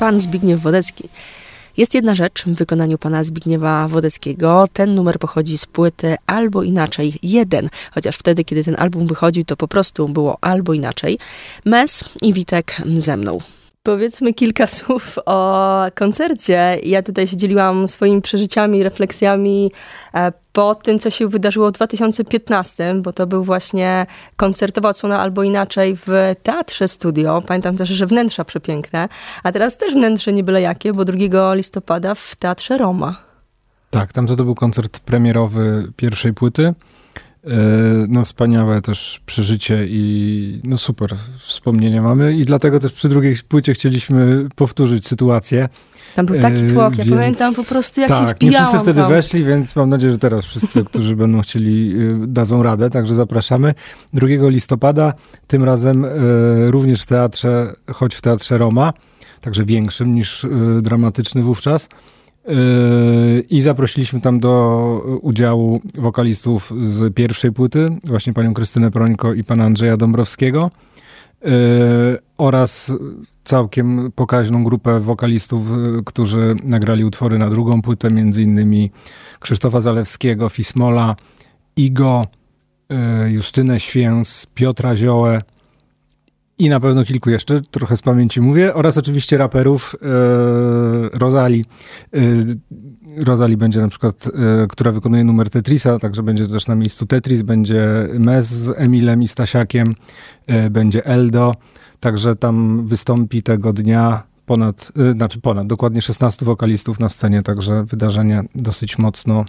Pan 0.08 0.20
Zbigniew 0.20 0.62
Wodecki. 0.62 1.10
Jest 1.78 1.96
jedna 1.96 2.15
rzecz 2.15 2.43
w 2.46 2.54
wykonaniu 2.54 2.98
pana 2.98 3.24
Zbigniewa 3.24 3.88
Wodeckiego. 3.88 4.67
Ten 4.74 4.96
numer 4.96 5.20
pochodzi 5.20 5.58
z 5.58 5.65
płyty 5.65 6.15
Albo 6.28 6.63
Inaczej 6.63 7.13
jeden, 7.24 7.70
chociaż 7.91 8.17
wtedy, 8.17 8.43
kiedy 8.43 8.63
ten 8.63 8.76
album 8.80 9.08
wychodził, 9.08 9.43
to 9.43 9.58
po 9.58 9.67
prostu 9.67 10.10
było 10.10 10.38
albo 10.41 10.74
inaczej. 10.74 11.17
Mes 11.65 12.04
i 12.22 12.34
Witek 12.34 12.76
ze 12.98 13.17
mną. 13.17 13.38
Powiedzmy 13.84 14.34
kilka 14.34 14.67
słów 14.78 15.20
o 15.26 15.86
koncercie. 15.96 16.78
Ja 16.84 17.04
tutaj 17.04 17.28
się 17.28 17.38
dzieliłam 17.38 17.88
swoimi 17.88 18.22
przeżyciami, 18.22 18.84
refleksjami 18.84 19.72
e, 20.13 20.32
po 20.58 20.76
tym, 20.76 21.00
co 21.00 21.10
się 21.10 21.28
wydarzyło 21.28 21.70
w 21.70 21.72
2015, 21.72 22.96
bo 23.02 23.13
to 23.13 23.28
był 23.28 23.43
właśnie 23.43 24.06
koncertowa 24.36 24.89
odsłona 24.89 25.20
albo 25.20 25.43
inaczej 25.43 25.96
w 25.96 26.08
Teatrze 26.43 26.88
Studio. 26.88 27.41
Pamiętam 27.41 27.78
też, 27.78 27.89
że 27.89 28.06
wnętrza 28.06 28.46
przepiękne, 28.46 29.10
a 29.43 29.52
teraz 29.52 29.78
też 29.78 29.93
wnętrze 29.93 30.34
nie 30.34 30.43
byle 30.43 30.62
jakie, 30.62 30.93
bo 30.93 31.06
2 31.06 31.54
listopada 31.54 32.15
w 32.15 32.36
Teatrze 32.36 32.78
Roma. 32.78 33.15
Tak, 33.89 34.13
tam 34.13 34.28
to 34.28 34.36
był 34.36 34.56
koncert 34.56 35.00
premierowy 35.00 35.91
pierwszej 35.96 36.34
płyty. 36.34 36.74
E, 37.47 38.05
no 38.07 38.25
wspaniałe 38.25 38.81
też 38.81 39.21
przeżycie 39.25 39.86
i 39.88 40.62
no 40.63 40.77
super 40.77 41.15
wspomnienia 41.39 42.01
mamy 42.01 42.33
i 42.33 42.45
dlatego 42.45 42.79
też 42.79 42.91
przy 42.91 43.10
drugiej 43.10 43.36
płycie 43.47 43.73
chcieliśmy 43.73 44.47
powtórzyć 44.55 45.07
sytuację. 45.07 45.69
Tam 46.15 46.25
był 46.25 46.39
taki 46.39 46.62
e, 46.62 46.65
tłok, 46.65 46.97
ja 46.97 47.03
więc, 47.03 47.17
pamiętam 47.17 47.55
po 47.55 47.63
prostu 47.63 48.01
jak 48.01 48.10
tak, 48.10 48.29
się 48.29 48.36
wpijałam 48.36 48.62
nie 48.62 48.69
wszyscy 48.69 48.83
wtedy 48.83 49.01
tam. 49.01 49.10
weszli, 49.10 49.43
więc 49.43 49.75
mam 49.75 49.89
nadzieję, 49.89 50.12
że 50.12 50.17
teraz 50.17 50.45
wszyscy, 50.45 50.83
którzy 50.89 51.15
będą 51.15 51.41
chcieli, 51.41 51.95
e, 52.23 52.27
dadzą 52.27 52.63
radę, 52.63 52.89
także 52.89 53.15
zapraszamy. 53.15 53.73
2 54.13 54.27
listopada, 54.49 55.13
tym 55.47 55.63
razem 55.63 56.05
również 56.67 57.01
w 57.01 57.05
teatrze, 57.05 57.75
choć 57.93 58.15
w 58.15 58.21
Teatrze 58.21 58.57
Roma, 58.57 58.93
także 59.41 59.65
większym 59.65 60.15
niż 60.15 60.45
dramatyczny 60.81 61.43
wówczas. 61.43 61.89
Yy, 62.47 63.43
I 63.49 63.62
zaprosiliśmy 63.62 64.21
tam 64.21 64.39
do 64.39 65.19
udziału 65.21 65.81
wokalistów 65.95 66.73
z 66.86 67.13
pierwszej 67.13 67.51
płyty, 67.51 67.89
właśnie 68.07 68.33
panią 68.33 68.53
Krystynę 68.53 68.91
Prońko 68.91 69.33
i 69.33 69.43
pana 69.43 69.63
Andrzeja 69.63 69.97
Dąbrowskiego 69.97 70.71
yy, 71.41 71.51
oraz 72.38 72.97
całkiem 73.43 74.12
pokaźną 74.15 74.63
grupę 74.63 74.99
wokalistów, 74.99 75.62
którzy 76.05 76.55
nagrali 76.63 77.05
utwory 77.05 77.38
na 77.38 77.49
drugą 77.49 77.81
płytę, 77.81 78.12
między 78.12 78.43
innymi 78.43 78.91
Krzysztofa 79.39 79.81
Zalewskiego, 79.81 80.49
Fismola, 80.49 81.15
Igo, 81.75 82.25
yy, 82.89 83.31
Justynę 83.31 83.79
Święs, 83.79 84.47
Piotra 84.53 84.95
Ziołę, 84.95 85.41
i 86.60 86.70
na 86.70 86.80
pewno 86.80 87.04
kilku 87.04 87.30
jeszcze, 87.30 87.62
trochę 87.62 87.98
z 87.98 88.02
pamięci 88.02 88.41
mówię, 88.41 88.74
oraz 88.74 88.98
oczywiście 88.98 89.38
raperów 89.38 89.96
e, 90.02 91.20
Rosali. 91.20 91.65
E, 92.13 92.20
Rosali 93.17 93.58
będzie 93.58 93.82
na 93.82 93.88
przykład, 93.88 94.30
e, 94.63 94.67
która 94.67 94.91
wykonuje 94.91 95.24
numer 95.24 95.50
Tetrisa, 95.50 96.00
także 96.00 96.24
będzie 96.24 96.48
też 96.48 96.67
na 96.67 96.76
miejscu 96.76 97.06
Tetris, 97.06 97.41
będzie 97.41 98.08
Mez 98.20 98.48
z 98.48 98.74
Emilem 98.78 99.24
i 99.24 99.28
Stasiakiem, 99.28 99.96
e, 100.48 100.70
będzie 100.70 101.06
Eldo, 101.06 101.54
także 102.00 102.36
tam 102.36 102.88
wystąpi 102.88 103.43
tego 103.43 103.74
dnia 103.74 104.24
ponad, 104.46 104.91
e, 105.10 105.12
znaczy 105.12 105.41
ponad, 105.41 105.67
dokładnie 105.67 106.02
16 106.02 106.46
wokalistów 106.46 107.00
na 107.00 107.10
scenie, 107.10 107.41
także 107.41 107.84
wydarzenie 107.84 108.43
dosyć 108.56 108.98
mocno 108.98 109.46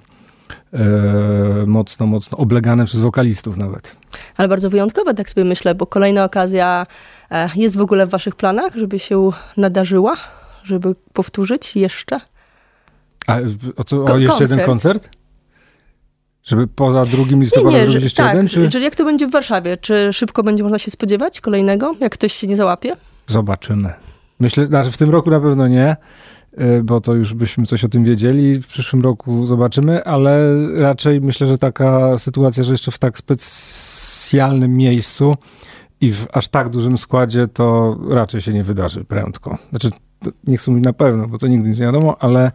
mocno, 1.66 2.06
mocno 2.06 2.38
oblegane 2.38 2.84
przez 2.84 3.00
wokalistów 3.00 3.56
nawet. 3.56 3.96
Ale 4.36 4.48
bardzo 4.48 4.70
wyjątkowe, 4.70 5.14
tak 5.14 5.30
sobie 5.30 5.44
myślę, 5.44 5.74
bo 5.74 5.86
kolejna 5.86 6.24
okazja 6.24 6.86
e, 7.30 7.48
jest 7.56 7.76
w 7.76 7.80
ogóle 7.80 8.06
w 8.06 8.10
waszych 8.10 8.36
planach, 8.36 8.74
żeby 8.74 8.98
się 8.98 9.30
nadarzyła, 9.56 10.16
żeby 10.64 10.94
powtórzyć 11.12 11.76
jeszcze? 11.76 12.20
A 13.26 13.38
o, 13.76 13.84
co, 13.84 14.04
o 14.04 14.18
jeszcze 14.18 14.38
koncert. 14.38 14.50
jeden 14.50 14.66
koncert? 14.66 15.10
Żeby 16.42 16.66
poza 16.66 17.06
drugim 17.06 17.42
listopada 17.42 17.70
nie, 17.70 17.76
nie, 17.76 17.82
zrobić 17.82 18.02
jeszcze 18.02 18.22
tak, 18.22 18.32
jeden? 18.32 18.48
Czy... 18.48 18.68
Czyli 18.68 18.84
jak 18.84 18.96
to 18.96 19.04
będzie 19.04 19.26
w 19.26 19.30
Warszawie? 19.30 19.76
Czy 19.76 20.12
szybko 20.12 20.42
będzie 20.42 20.62
można 20.62 20.78
się 20.78 20.90
spodziewać 20.90 21.40
kolejnego, 21.40 21.94
jak 22.00 22.12
ktoś 22.12 22.32
się 22.32 22.46
nie 22.46 22.56
załapie? 22.56 22.96
Zobaczymy. 23.26 23.92
Myślę, 24.40 24.66
znaczy 24.66 24.90
w 24.90 24.96
tym 24.96 25.10
roku 25.10 25.30
na 25.30 25.40
pewno 25.40 25.68
nie. 25.68 25.96
Y, 26.60 26.84
bo 26.84 27.00
to 27.00 27.14
już 27.14 27.34
byśmy 27.34 27.66
coś 27.66 27.84
o 27.84 27.88
tym 27.88 28.04
wiedzieli. 28.04 28.54
W 28.60 28.66
przyszłym 28.66 29.02
roku 29.02 29.46
zobaczymy, 29.46 30.04
ale 30.04 30.54
raczej 30.74 31.20
myślę, 31.20 31.46
że 31.46 31.58
taka 31.58 32.18
sytuacja, 32.18 32.62
że 32.64 32.72
jeszcze 32.72 32.90
w 32.90 32.98
tak 32.98 33.18
specjalnym 33.18 34.76
miejscu 34.76 35.36
i 36.00 36.12
w 36.12 36.26
aż 36.32 36.48
tak 36.48 36.68
dużym 36.68 36.98
składzie, 36.98 37.48
to 37.48 37.96
raczej 38.08 38.40
się 38.40 38.52
nie 38.52 38.64
wydarzy 38.64 39.04
prędko. 39.04 39.58
Znaczy, 39.70 39.90
nie 40.46 40.56
chcę 40.56 40.70
mówić 40.70 40.84
na 40.84 40.92
pewno, 40.92 41.28
bo 41.28 41.38
to 41.38 41.46
nigdy 41.46 41.68
nic 41.68 41.78
nie 41.78 41.86
wiadomo, 41.86 42.16
ale 42.20 42.52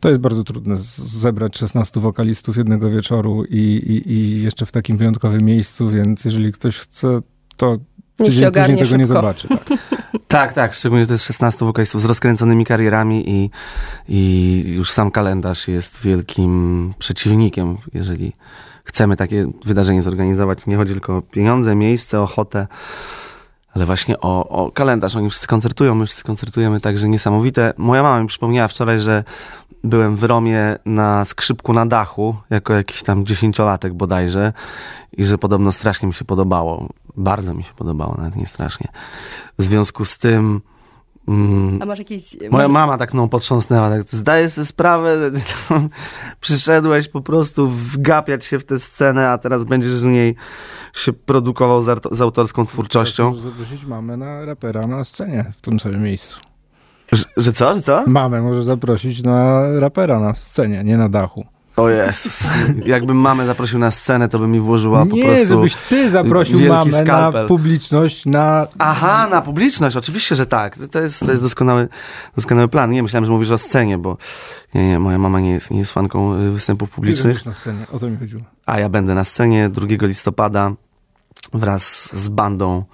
to 0.00 0.08
jest 0.08 0.20
bardzo 0.20 0.44
trudne 0.44 0.76
zebrać 0.76 1.58
16 1.58 2.00
wokalistów 2.00 2.56
jednego 2.56 2.90
wieczoru 2.90 3.44
i, 3.44 3.56
i, 3.56 4.12
i 4.12 4.42
jeszcze 4.42 4.66
w 4.66 4.72
takim 4.72 4.96
wyjątkowym 4.96 5.42
miejscu, 5.42 5.88
więc 5.88 6.24
jeżeli 6.24 6.52
ktoś 6.52 6.78
chce, 6.78 7.20
to 7.56 7.76
Niech 8.22 8.34
się 8.34 8.48
ogarnie 8.48 8.74
tego 8.74 8.86
szybko. 8.86 8.98
nie 8.98 9.06
zobaczy. 9.06 9.48
Tak. 9.48 9.78
tak, 10.28 10.52
tak, 10.52 10.74
szczególnie, 10.74 11.04
że 11.04 11.08
to 11.08 11.14
jest 11.14 11.24
16 11.24 11.64
wokalistów 11.64 12.02
z 12.02 12.04
rozkręconymi 12.04 12.64
karierami 12.64 13.30
i, 13.30 13.50
i 14.08 14.64
już 14.76 14.90
sam 14.90 15.10
kalendarz 15.10 15.68
jest 15.68 16.00
wielkim 16.02 16.92
przeciwnikiem, 16.98 17.76
jeżeli 17.94 18.32
chcemy 18.84 19.16
takie 19.16 19.50
wydarzenie 19.64 20.02
zorganizować. 20.02 20.66
Nie 20.66 20.76
chodzi 20.76 20.92
tylko 20.92 21.16
o 21.16 21.22
pieniądze, 21.22 21.74
miejsce, 21.74 22.20
ochotę, 22.20 22.66
ale 23.74 23.86
właśnie 23.86 24.20
o, 24.20 24.48
o 24.48 24.70
kalendarz. 24.70 25.16
Oni 25.16 25.30
wszyscy 25.30 25.46
koncertują, 25.46 25.94
my 25.94 26.06
wszyscy 26.06 26.24
koncertujemy, 26.24 26.80
także 26.80 27.08
niesamowite. 27.08 27.72
Moja 27.76 28.02
mama 28.02 28.20
mi 28.20 28.28
przypomniała 28.28 28.68
wczoraj, 28.68 29.00
że 29.00 29.24
byłem 29.84 30.16
w 30.16 30.24
Romie 30.24 30.76
na 30.86 31.24
skrzypku 31.24 31.72
na 31.72 31.86
dachu, 31.86 32.36
jako 32.50 32.72
jakiś 32.72 33.02
tam 33.02 33.26
dziesięciolatek 33.26 33.94
bodajże 33.94 34.52
i 35.12 35.24
że 35.24 35.38
podobno 35.38 35.72
strasznie 35.72 36.06
mi 36.06 36.14
się 36.14 36.24
podobało. 36.24 36.88
Bardzo 37.16 37.54
mi 37.54 37.62
się 37.62 37.72
podobało, 37.74 38.14
nawet 38.18 38.36
nie 38.36 38.46
strasznie. 38.46 38.88
W 39.58 39.62
związku 39.62 40.04
z 40.04 40.18
tym 40.18 40.60
Mm. 41.28 41.82
A 41.82 41.86
masz 41.86 41.98
jakieś... 41.98 42.36
Moja 42.50 42.68
mama 42.68 42.98
tak 42.98 43.14
mną 43.14 43.28
potrząsnęła, 43.28 43.90
tak, 43.90 44.02
zdaję 44.02 44.50
sobie 44.50 44.66
sprawę, 44.66 45.18
że 45.18 45.30
ty 45.30 45.46
tam 45.68 45.88
przyszedłeś 46.40 47.08
po 47.08 47.20
prostu 47.20 47.68
wgapiać 47.68 48.44
się 48.44 48.58
w 48.58 48.64
tę 48.64 48.78
scenę, 48.78 49.30
a 49.30 49.38
teraz 49.38 49.64
będziesz 49.64 49.92
z 49.92 50.04
niej 50.04 50.36
się 50.94 51.12
produkował 51.12 51.80
z, 51.80 52.02
z 52.12 52.20
autorską 52.20 52.66
twórczością. 52.66 53.28
Możesz 53.28 53.44
zaprosić 53.44 53.84
mamę 53.84 54.16
na 54.16 54.44
rapera 54.44 54.86
na 54.86 55.04
scenie 55.04 55.52
w 55.58 55.60
tym 55.60 55.80
samym 55.80 56.02
miejscu. 56.02 56.40
Że, 57.12 57.24
że 57.36 57.52
co, 57.52 57.74
że 57.74 57.82
co? 57.82 58.04
Mamę 58.06 58.42
może 58.42 58.62
zaprosić 58.62 59.22
na 59.22 59.62
rapera 59.80 60.20
na 60.20 60.34
scenie, 60.34 60.84
nie 60.84 60.96
na 60.96 61.08
dachu. 61.08 61.46
O 61.76 61.88
Jezus. 61.88 62.48
Jakbym 62.86 63.16
mamę 63.16 63.46
zaprosił 63.46 63.78
na 63.78 63.90
scenę, 63.90 64.28
to 64.28 64.38
by 64.38 64.48
mi 64.48 64.60
włożyła 64.60 65.06
po 65.06 65.16
nie, 65.16 65.24
prostu. 65.24 65.42
Nie, 65.42 65.48
żebyś 65.48 65.76
ty 65.76 66.10
zaprosił 66.10 66.68
mamę 66.68 66.90
skalpel. 66.90 67.42
na 67.42 67.48
publiczność, 67.48 68.26
na. 68.26 68.66
Aha, 68.78 69.28
na 69.30 69.42
publiczność, 69.42 69.96
oczywiście, 69.96 70.34
że 70.34 70.46
tak. 70.46 70.78
To 70.90 71.00
jest, 71.00 71.20
to 71.20 71.30
jest 71.30 71.42
doskonały, 71.42 71.88
doskonały 72.36 72.68
plan. 72.68 72.90
Nie, 72.90 73.02
myślałem, 73.02 73.24
że 73.24 73.32
mówisz 73.32 73.50
o 73.50 73.58
scenie, 73.58 73.98
bo 73.98 74.16
nie, 74.74 74.88
nie, 74.88 74.98
moja 74.98 75.18
mama 75.18 75.40
nie 75.40 75.50
jest, 75.50 75.70
nie 75.70 75.78
jest 75.78 75.92
fanką 75.92 76.34
y, 76.34 76.50
występów 76.50 76.90
publicznych. 76.90 77.42
Ty 77.42 77.48
na 77.48 77.54
scenie, 77.54 77.86
o 77.92 77.98
to 77.98 78.10
mi 78.10 78.16
chodziło. 78.16 78.42
A 78.66 78.78
ja 78.78 78.88
będę 78.88 79.14
na 79.14 79.24
scenie 79.24 79.68
2 79.68 79.86
listopada 80.06 80.72
wraz 81.52 82.16
z 82.16 82.28
bandą 82.28 82.84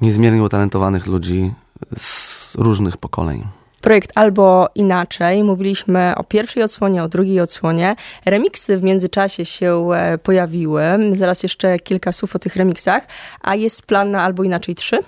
niezmiernie 0.00 0.42
utalentowanych 0.42 1.06
ludzi 1.06 1.52
z 1.98 2.54
różnych 2.54 2.96
pokoleń 2.96 3.46
projekt 3.86 4.12
albo 4.14 4.68
inaczej. 4.74 5.44
Mówiliśmy 5.44 6.12
o 6.16 6.24
pierwszej 6.24 6.62
odsłonie, 6.62 7.02
o 7.02 7.08
drugiej 7.08 7.40
odsłonie. 7.40 7.96
Remiksy 8.24 8.78
w 8.78 8.82
międzyczasie 8.82 9.44
się 9.44 9.88
e, 9.94 10.18
pojawiły. 10.18 10.82
Zaraz 11.10 11.42
jeszcze 11.42 11.78
kilka 11.78 12.12
słów 12.12 12.36
o 12.36 12.38
tych 12.38 12.56
remiksach. 12.56 13.06
A 13.40 13.54
jest 13.54 13.86
plan 13.86 14.10
na 14.10 14.22
albo 14.22 14.44
inaczej 14.44 14.74
trzy? 14.74 14.98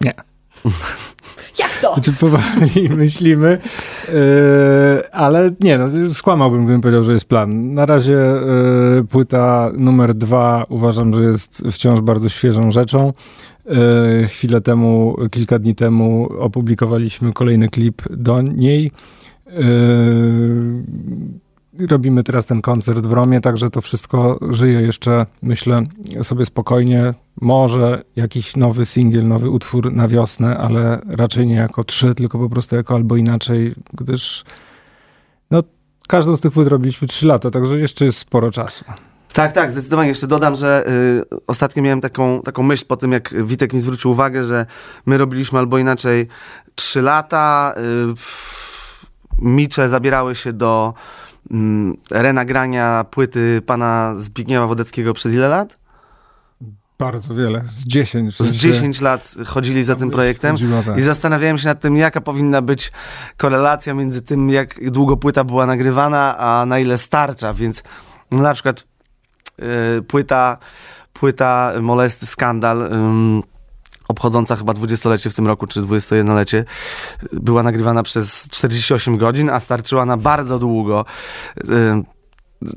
Nie. 0.00 0.33
Jak 1.58 1.78
to? 1.80 1.94
Znaczy 1.94 2.12
powoli 2.12 2.88
myślimy, 2.96 3.58
yy, 4.08 4.14
ale 5.12 5.50
nie, 5.60 5.78
no, 5.78 5.86
skłamałbym, 6.14 6.64
gdybym 6.64 6.80
powiedział, 6.80 7.04
że 7.04 7.12
jest 7.12 7.28
plan. 7.28 7.74
Na 7.74 7.86
razie 7.86 8.12
yy, 8.96 9.04
płyta 9.04 9.70
numer 9.76 10.14
dwa 10.14 10.64
uważam, 10.68 11.14
że 11.14 11.22
jest 11.22 11.62
wciąż 11.72 12.00
bardzo 12.00 12.28
świeżą 12.28 12.70
rzeczą. 12.70 13.12
E, 13.66 14.28
chwilę 14.28 14.60
temu, 14.60 15.16
kilka 15.30 15.58
dni 15.58 15.74
temu 15.74 16.28
opublikowaliśmy 16.38 17.32
kolejny 17.32 17.68
klip 17.68 18.02
do 18.10 18.42
niej. 18.42 18.90
Robimy 21.90 22.22
teraz 22.22 22.46
ten 22.46 22.62
koncert 22.62 23.06
w 23.06 23.12
Romie, 23.12 23.40
także 23.40 23.70
to 23.70 23.80
wszystko 23.80 24.38
żyje 24.50 24.80
jeszcze, 24.80 25.26
myślę, 25.42 25.86
sobie 26.22 26.46
spokojnie. 26.46 27.14
Może 27.40 28.02
jakiś 28.16 28.56
nowy 28.56 28.86
singiel, 28.86 29.28
nowy 29.28 29.50
utwór 29.50 29.92
na 29.92 30.08
wiosnę, 30.08 30.58
ale 30.58 31.00
raczej 31.06 31.46
nie 31.46 31.54
jako 31.54 31.84
trzy, 31.84 32.14
tylko 32.14 32.38
po 32.38 32.48
prostu 32.48 32.76
jako 32.76 32.94
albo 32.94 33.16
inaczej, 33.16 33.74
gdyż 33.92 34.44
no, 35.50 35.62
każdą 36.08 36.36
z 36.36 36.40
tych 36.40 36.52
płyt 36.52 36.68
robiliśmy 36.68 37.08
trzy 37.08 37.26
lata, 37.26 37.50
także 37.50 37.78
jeszcze 37.78 38.04
jest 38.04 38.18
sporo 38.18 38.50
czasu. 38.50 38.84
Tak, 39.32 39.52
tak, 39.52 39.70
zdecydowanie. 39.70 40.08
Jeszcze 40.08 40.26
dodam, 40.26 40.56
że 40.56 40.84
y, 41.32 41.46
ostatnio 41.46 41.82
miałem 41.82 42.00
taką, 42.00 42.42
taką 42.42 42.62
myśl 42.62 42.84
po 42.86 42.96
tym, 42.96 43.12
jak 43.12 43.44
Witek 43.44 43.72
mi 43.72 43.80
zwrócił 43.80 44.10
uwagę, 44.10 44.44
że 44.44 44.66
my 45.06 45.18
robiliśmy 45.18 45.58
albo 45.58 45.78
inaczej 45.78 46.28
trzy 46.74 47.02
lata. 47.02 47.74
Y, 48.10 48.14
Micze 49.38 49.88
zabierały 49.88 50.34
się 50.34 50.52
do 50.52 50.94
mm, 51.50 51.96
renagrania 52.10 53.04
płyty 53.10 53.62
pana 53.66 54.14
Zbigniewa 54.16 54.66
Wodeckiego 54.66 55.14
przez 55.14 55.34
ile 55.34 55.48
lat? 55.48 55.78
Bardzo 56.98 57.34
wiele, 57.34 57.62
z 57.64 57.84
10. 57.84 58.34
w 58.34 58.36
Z 58.36 58.46
sensie 58.46 58.58
10 58.58 59.00
lat 59.00 59.34
chodzili 59.46 59.84
za 59.84 59.94
tym 59.94 60.10
projektem 60.10 60.50
chodziło, 60.50 60.82
tak. 60.82 60.98
i 60.98 61.02
zastanawiałem 61.02 61.58
się 61.58 61.68
nad 61.68 61.80
tym, 61.80 61.96
jaka 61.96 62.20
powinna 62.20 62.62
być 62.62 62.92
korelacja 63.36 63.94
między 63.94 64.22
tym, 64.22 64.50
jak 64.50 64.90
długo 64.90 65.16
płyta 65.16 65.44
była 65.44 65.66
nagrywana, 65.66 66.38
a 66.38 66.66
na 66.66 66.78
ile 66.78 66.98
starcza, 66.98 67.52
więc 67.52 67.82
no, 68.32 68.42
na 68.42 68.54
przykład 68.54 68.86
y, 69.98 70.02
płyta, 70.02 70.58
płyta 71.12 71.72
Molesty 71.80 72.26
Skandal, 72.26 72.92
ym, 72.92 73.42
obchodząca 74.08 74.56
chyba 74.56 74.72
20-lecie 74.72 75.30
w 75.30 75.34
tym 75.34 75.46
roku, 75.46 75.66
czy 75.66 75.82
21-lecie, 75.82 76.64
y, 77.32 77.40
była 77.40 77.62
nagrywana 77.62 78.02
przez 78.02 78.48
48 78.50 79.16
godzin, 79.16 79.50
a 79.50 79.60
starczyła 79.60 80.06
na 80.06 80.16
bardzo 80.16 80.58
długo. 80.58 81.04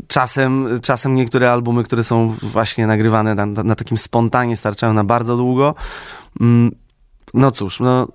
Czasem, 0.08 0.68
czasem 0.82 1.16
niektóre 1.16 1.52
albumy, 1.52 1.84
które 1.84 2.04
są 2.04 2.36
właśnie 2.42 2.88
nagrywane 2.88 3.36
na, 3.36 3.46
na, 3.46 3.76
takim 3.76 3.98
spontanie, 3.98 4.58
starczają 4.58 4.94
na 4.94 5.04
bardzo 5.04 5.38
długo. 5.38 5.76
Mm, 6.42 6.72
No 7.34 7.52
cóż, 7.52 7.80
no, 7.80 8.08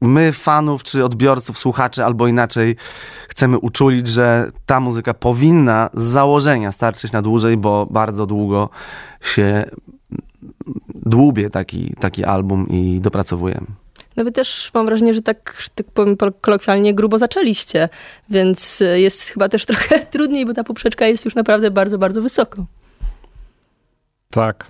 my 0.00 0.32
fanów, 0.32 0.82
czy 0.82 1.04
odbiorców, 1.04 1.58
słuchaczy, 1.58 2.04
albo 2.04 2.26
inaczej 2.26 2.76
chcemy 3.28 3.58
uczulić, 3.58 4.06
że 4.06 4.52
ta 4.66 4.80
muzyka 4.80 5.14
powinna 5.14 5.90
z 5.94 6.02
założenia 6.02 6.72
starczyć 6.72 7.12
na 7.12 7.22
dłużej, 7.22 7.56
bo 7.56 7.86
bardzo 7.90 8.26
długo 8.26 8.70
się 9.20 9.64
dłubie 10.94 11.50
taki, 11.50 11.94
taki 12.00 12.24
album 12.24 12.68
i 12.68 13.00
dopracowujemy. 13.00 13.81
No 14.16 14.24
wy 14.24 14.32
też 14.32 14.70
mam 14.74 14.86
wrażenie, 14.86 15.14
że 15.14 15.22
tak, 15.22 15.62
tak 15.74 15.86
powiem 15.86 16.16
kolokwialnie 16.40 16.94
grubo 16.94 17.18
zaczęliście, 17.18 17.88
więc 18.30 18.80
y, 18.80 19.00
jest 19.00 19.22
chyba 19.22 19.48
też 19.48 19.66
trochę 19.72 20.06
trudniej, 20.06 20.46
bo 20.46 20.54
ta 20.54 20.64
poprzeczka 20.64 21.06
jest 21.06 21.24
już 21.24 21.34
naprawdę 21.34 21.70
bardzo, 21.70 21.98
bardzo 21.98 22.22
wysoko. 22.22 22.66
Tak. 24.30 24.66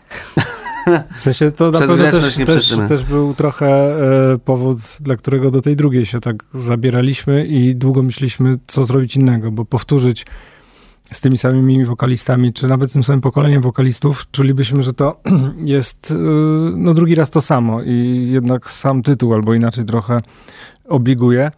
W 1.17 1.21
sensie 1.21 1.53
to 1.53 1.71
na 1.71 1.79
pewno 1.79 1.97
też, 1.97 2.35
też, 2.35 2.75
też 2.89 3.05
był 3.05 3.35
trochę 3.35 3.67
e, 4.35 4.39
powód, 4.39 4.79
dla 5.01 5.17
którego 5.17 5.51
do 5.51 5.61
tej 5.61 5.77
drugiej 5.77 6.07
się 6.07 6.21
tak 6.21 6.45
zabieraliśmy 6.55 7.47
i 7.47 7.77
długo 7.77 8.03
myśleliśmy, 8.03 8.59
co 8.67 8.85
zrobić 8.85 9.17
innego, 9.17 9.51
bo 9.51 9.65
powtórzyć 9.65 10.27
z 11.13 11.21
tymi 11.21 11.39
samymi 11.39 11.85
wokalistami, 11.85 12.53
czy 12.53 12.69
nawet 12.69 12.91
z 12.91 12.93
tym 12.93 13.05
samym 13.05 13.21
pokoleniem 13.21 13.63
wokalistów, 13.63 14.27
czulibyśmy, 14.33 14.83
że 14.83 14.93
to 14.93 15.21
jest 15.77 16.11
e, 16.11 16.15
no 16.77 16.95
drugi 16.95 17.15
raz 17.15 17.31
to 17.31 17.41
samo 17.41 17.83
i 17.83 18.29
jednak 18.31 18.71
sam 18.71 19.03
tytuł 19.03 19.35
albo 19.35 19.55
inaczej 19.55 19.85
trochę 19.85 20.21
obliguje. 20.89 21.51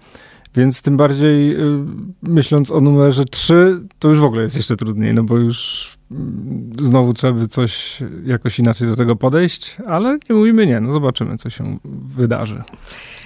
Więc 0.57 0.83
tym 0.83 0.97
bardziej 0.97 1.57
y, 1.57 1.85
myśląc 2.23 2.71
o 2.71 2.81
numerze 2.81 3.25
3, 3.25 3.81
to 3.99 4.09
już 4.09 4.19
w 4.19 4.25
ogóle 4.25 4.43
jest 4.43 4.57
jeszcze 4.57 4.77
trudniej, 4.77 5.15
no 5.15 5.25
bo 5.25 5.37
już 5.37 5.89
mm, 6.11 6.71
znowu 6.81 7.13
trzeba 7.13 7.33
by 7.33 7.49
coś 7.49 8.03
jakoś 8.25 8.59
inaczej 8.59 8.89
do 8.89 8.97
tego 8.97 9.17
podejść, 9.17 9.77
ale 9.87 10.19
nie 10.31 10.37
mówimy 10.37 10.67
nie, 10.67 10.81
no 10.81 10.93
zobaczymy, 10.93 11.37
co 11.37 11.51
się 11.51 11.79
wydarzy. 12.17 12.63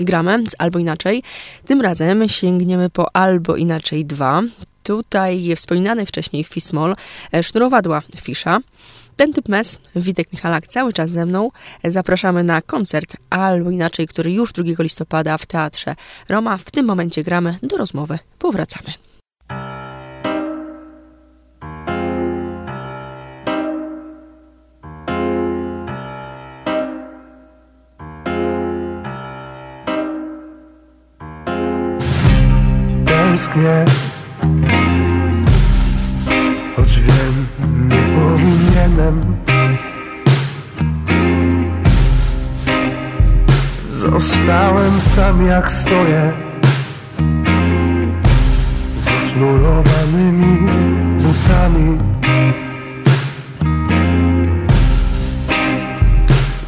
Gramy 0.00 0.44
albo 0.58 0.78
inaczej. 0.78 1.22
Tym 1.66 1.80
razem 1.80 2.28
sięgniemy 2.28 2.90
po 2.90 3.16
albo 3.16 3.56
inaczej 3.56 4.04
2. 4.04 4.42
Tutaj 4.88 5.56
wspominany 5.56 6.06
wcześniej 6.06 6.44
Fismol, 6.44 6.96
e, 7.34 7.42
sznurowadła 7.42 8.02
Fisza. 8.16 8.58
Ten 9.16 9.32
typ 9.32 9.48
mes, 9.48 9.78
Witek 9.96 10.32
Michalak 10.32 10.68
cały 10.68 10.92
czas 10.92 11.10
ze 11.10 11.26
mną. 11.26 11.50
Zapraszamy 11.84 12.44
na 12.44 12.62
koncert 12.62 13.16
albo 13.30 13.70
inaczej, 13.70 14.06
który 14.06 14.32
już 14.32 14.52
2 14.52 14.82
listopada 14.82 15.38
w 15.38 15.46
Teatrze 15.46 15.94
Roma. 16.28 16.58
W 16.58 16.70
tym 16.70 16.86
momencie 16.86 17.22
gramy 17.22 17.58
do 17.62 17.76
rozmowy. 17.76 18.18
Powracamy. 18.38 18.92
Choć 36.76 37.00
wiem, 37.00 37.46
nie 37.88 38.02
powinienem. 38.16 39.36
Zostałem 43.88 45.00
sam 45.00 45.46
jak 45.46 45.72
stoję. 45.72 46.32
Z 48.96 49.08
osznurowanymi 49.08 50.58
butami. 51.18 51.98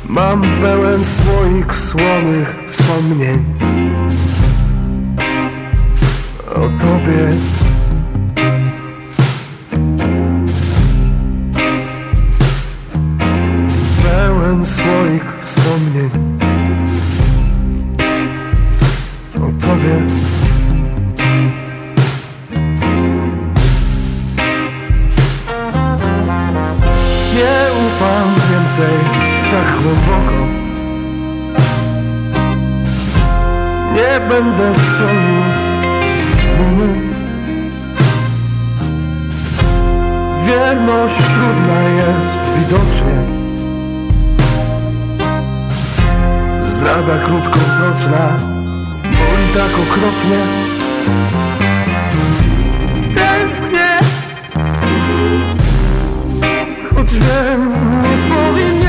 Mam 0.06 0.42
pełen 0.60 1.04
słoik 1.04 1.74
słonych 1.74 2.56
wspomnień. 2.68 3.44
O 6.54 6.60
tobie. 6.60 7.59
Pełen 14.50 14.64
słoik 14.64 15.24
wspomnień 15.42 16.10
o 19.36 19.66
tobie. 19.66 20.06
Nie 27.34 27.58
ufam 27.86 28.34
więcej 28.50 28.98
tak 29.50 29.82
głęboko. 29.82 30.46
Nie 33.94 34.28
będę 34.28 34.74
stoił 34.74 35.42
mumy. 36.58 37.10
Wierność 40.46 41.14
trudna 41.16 41.82
jest 41.82 42.40
widocznie 42.58 43.39
Zdrada 46.80 47.18
krótkowzroczna 47.18 48.36
Boli 49.02 49.46
tak 49.54 49.72
okropnie. 49.72 50.38
Tęsknię 53.14 53.98
Choć 56.94 57.14
wiem, 57.14 57.72
nie 58.02 58.34
powinienem 58.34 58.79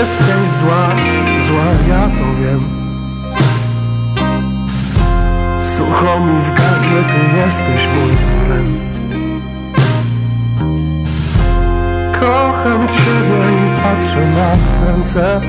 jesteś 0.00 0.48
zła, 0.48 0.88
zła 1.46 1.68
ja 1.88 2.08
to 2.18 2.34
wiem. 2.34 2.60
Sucho 5.60 6.20
mi 6.20 6.42
w 6.42 6.54
gardle, 6.54 7.04
ty 7.04 7.36
jesteś 7.36 7.88
mój 7.94 8.16
tlen 8.46 8.90
Kocham 12.20 12.88
Ciebie 12.88 13.42
i 13.62 13.82
patrzę 13.82 14.20
na 14.36 14.50
ręce. 14.86 15.40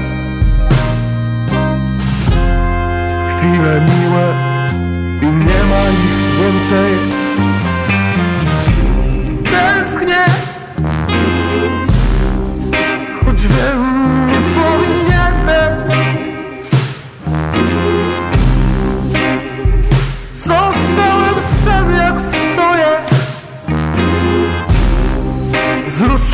Chwile 3.30 3.82
miłe 3.82 4.34
i 5.22 5.26
nie 5.26 5.64
ma 5.70 5.84
ich 5.90 6.42
więcej 6.42 7.22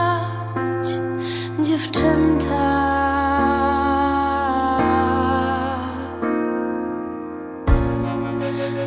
dziewczęta. 1.60 2.90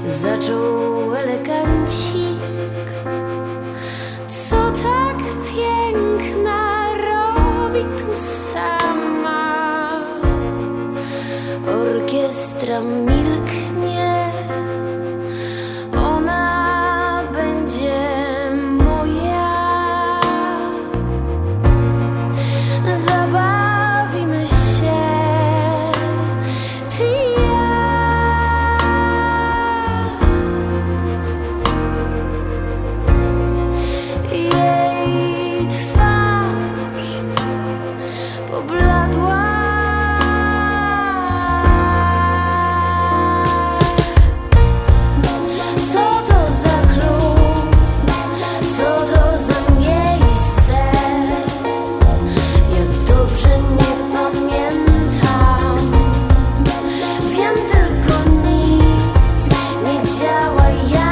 Zaczął 0.07 1.15
elegancik. 1.15 2.22
tell 12.73 12.81
me 12.81 13.12
yeah. 60.81 61.02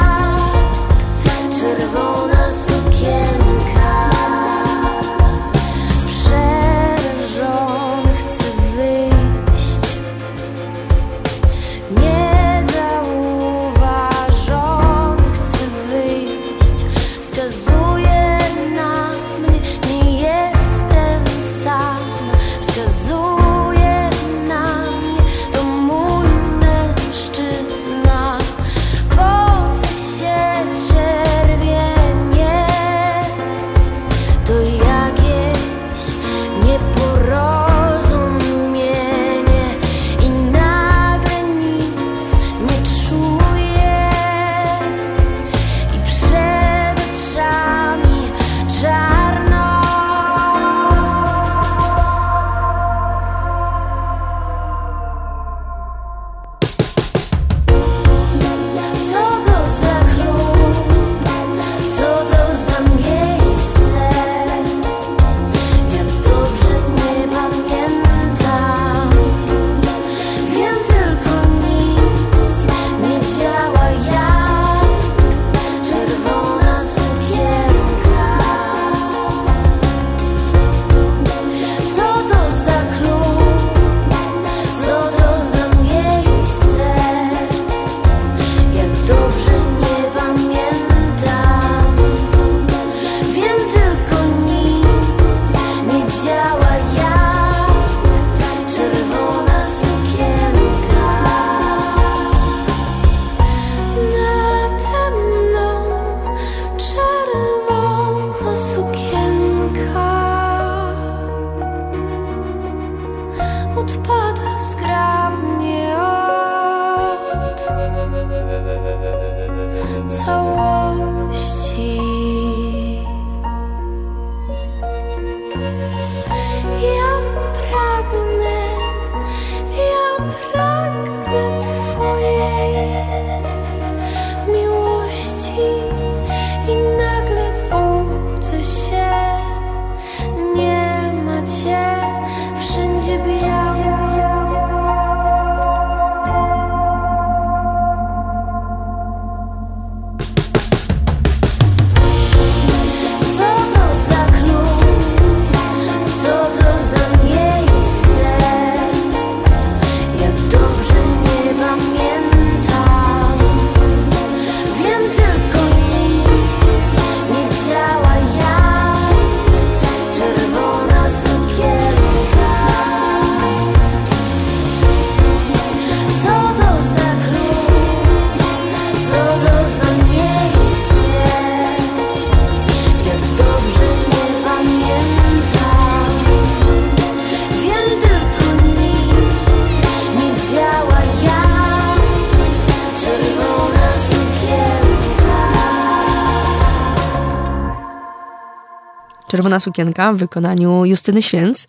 Czerwona 199.52 199.60
sukienka 199.60 200.12
w 200.12 200.16
wykonaniu 200.16 200.84
Justyny 200.84 201.22
Święc. 201.22 201.66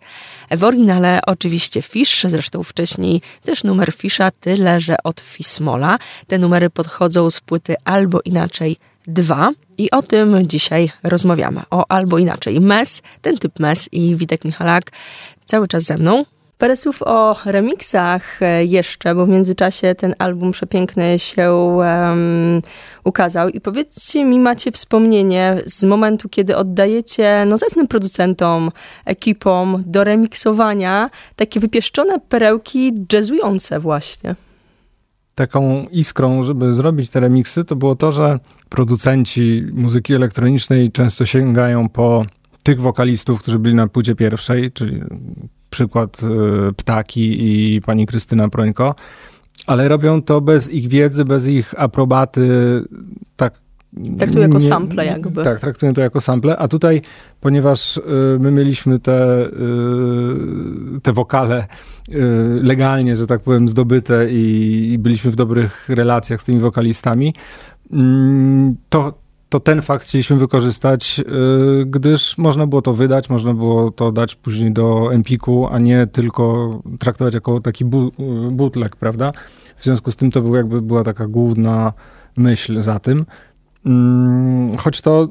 W 0.50 0.64
oryginale 0.64 1.20
oczywiście 1.26 1.82
Fisz, 1.82 2.26
zresztą 2.28 2.62
wcześniej 2.62 3.22
też 3.42 3.64
numer 3.64 3.92
Fisza, 3.92 4.30
tyle 4.30 4.80
że 4.80 4.96
od 5.04 5.20
Fismola. 5.20 5.98
Te 6.26 6.38
numery 6.38 6.70
podchodzą 6.70 7.30
z 7.30 7.40
płyty 7.40 7.76
albo 7.84 8.20
inaczej 8.24 8.76
2 9.06 9.50
i 9.78 9.90
o 9.90 10.02
tym 10.02 10.48
dzisiaj 10.48 10.90
rozmawiamy. 11.02 11.62
O 11.70 11.84
albo 11.88 12.18
inaczej 12.18 12.60
MES, 12.60 13.02
ten 13.22 13.36
typ 13.36 13.60
MES 13.60 13.88
i 13.92 14.16
Witek 14.16 14.44
Michalak 14.44 14.90
cały 15.44 15.68
czas 15.68 15.82
ze 15.82 15.96
mną. 15.96 16.24
Parę 16.64 16.76
słów 16.76 17.02
o 17.02 17.36
remixach 17.44 18.42
e, 18.42 18.64
jeszcze, 18.64 19.14
bo 19.14 19.26
w 19.26 19.28
międzyczasie 19.28 19.94
ten 19.94 20.14
album 20.18 20.50
przepiękny 20.50 21.18
się 21.18 21.52
um, 21.52 22.62
ukazał. 23.04 23.48
I 23.48 23.60
powiedzcie 23.60 24.24
mi, 24.24 24.38
macie 24.38 24.72
wspomnienie 24.72 25.62
z 25.66 25.84
momentu, 25.84 26.28
kiedy 26.28 26.56
oddajecie 26.56 27.44
no, 27.48 27.58
zacnym 27.58 27.88
producentom, 27.88 28.70
ekipom 29.04 29.82
do 29.86 30.04
remiksowania 30.04 31.10
takie 31.36 31.60
wypieszczone 31.60 32.20
perełki 32.20 32.92
jazzujące 33.12 33.80
właśnie. 33.80 34.34
Taką 35.34 35.86
iskrą, 35.90 36.42
żeby 36.42 36.74
zrobić 36.74 37.10
te 37.10 37.20
remiksy, 37.20 37.64
to 37.64 37.76
było 37.76 37.96
to, 37.96 38.12
że 38.12 38.38
producenci 38.68 39.66
muzyki 39.72 40.14
elektronicznej 40.14 40.92
często 40.92 41.26
sięgają 41.26 41.88
po 41.88 42.24
tych 42.62 42.80
wokalistów, 42.80 43.40
którzy 43.40 43.58
byli 43.58 43.74
na 43.74 43.88
płycie 43.88 44.14
pierwszej, 44.14 44.72
czyli 44.72 45.00
przykład 45.74 46.20
y, 46.22 46.72
Ptaki 46.72 47.36
i 47.40 47.80
pani 47.80 48.06
Krystyna 48.06 48.48
Prońko, 48.48 48.94
ale 49.66 49.88
robią 49.88 50.22
to 50.22 50.40
bez 50.40 50.70
ich 50.70 50.88
wiedzy, 50.88 51.24
bez 51.24 51.46
ich 51.46 51.74
aprobaty, 51.80 52.48
tak 53.36 53.64
Traktują 54.18 54.42
jako 54.42 54.60
sample 54.60 55.06
jakby. 55.06 55.44
Tak, 55.44 55.60
traktują 55.60 55.94
to 55.94 56.00
jako 56.00 56.20
sample, 56.20 56.56
a 56.56 56.68
tutaj, 56.68 57.02
ponieważ 57.40 57.96
y, 57.96 58.00
my 58.40 58.50
mieliśmy 58.50 58.98
te, 59.00 59.46
y, 59.46 61.00
te 61.02 61.12
wokale 61.12 61.66
legalnie, 62.62 63.16
że 63.16 63.26
tak 63.26 63.40
powiem, 63.40 63.68
zdobyte 63.68 64.30
i, 64.30 64.92
i 64.92 64.98
byliśmy 64.98 65.30
w 65.30 65.36
dobrych 65.36 65.88
relacjach 65.88 66.40
z 66.40 66.44
tymi 66.44 66.60
wokalistami, 66.60 67.34
mm, 67.92 68.76
to, 68.88 69.23
to 69.54 69.60
ten 69.60 69.82
fakt 69.82 70.04
chcieliśmy 70.04 70.36
wykorzystać, 70.36 71.20
y, 71.20 71.86
gdyż 71.86 72.38
można 72.38 72.66
było 72.66 72.82
to 72.82 72.92
wydać, 72.94 73.30
można 73.30 73.54
było 73.54 73.90
to 73.90 74.12
dać 74.12 74.34
później 74.34 74.72
do 74.72 75.12
Empiku, 75.12 75.68
a 75.70 75.78
nie 75.78 76.06
tylko 76.06 76.70
traktować 76.98 77.34
jako 77.34 77.60
taki 77.60 77.84
bu, 77.84 78.08
y, 78.08 78.12
bootleg, 78.50 78.96
prawda? 78.96 79.32
W 79.76 79.84
związku 79.84 80.10
z 80.10 80.16
tym 80.16 80.30
to 80.30 80.42
był 80.42 80.54
jakby 80.54 80.82
była 80.82 81.04
taka 81.04 81.26
główna 81.26 81.92
myśl 82.36 82.80
za 82.80 82.98
tym. 82.98 83.26
Mm, 83.86 84.76
choć 84.76 85.00
to 85.00 85.28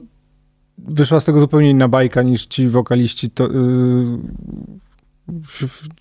wyszła 0.77 1.19
z 1.19 1.25
tego 1.25 1.39
zupełnie 1.39 1.69
inna 1.69 1.87
bajka 1.87 2.21
niż 2.21 2.45
ci 2.45 2.67
wokaliści, 2.67 3.29
to 3.29 3.47
yy, 3.47 4.17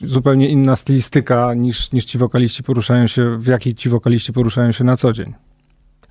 zupełnie 0.00 0.48
inna 0.48 0.76
stylistyka 0.76 1.54
niż, 1.54 1.92
niż 1.92 2.04
ci 2.04 2.18
wokaliści 2.18 2.62
poruszają 2.62 3.06
się, 3.06 3.38
w 3.38 3.46
jakiej 3.46 3.74
ci 3.74 3.88
wokaliści 3.88 4.32
poruszają 4.32 4.72
się 4.72 4.84
na 4.84 4.96
co 4.96 5.12
dzień. 5.12 5.34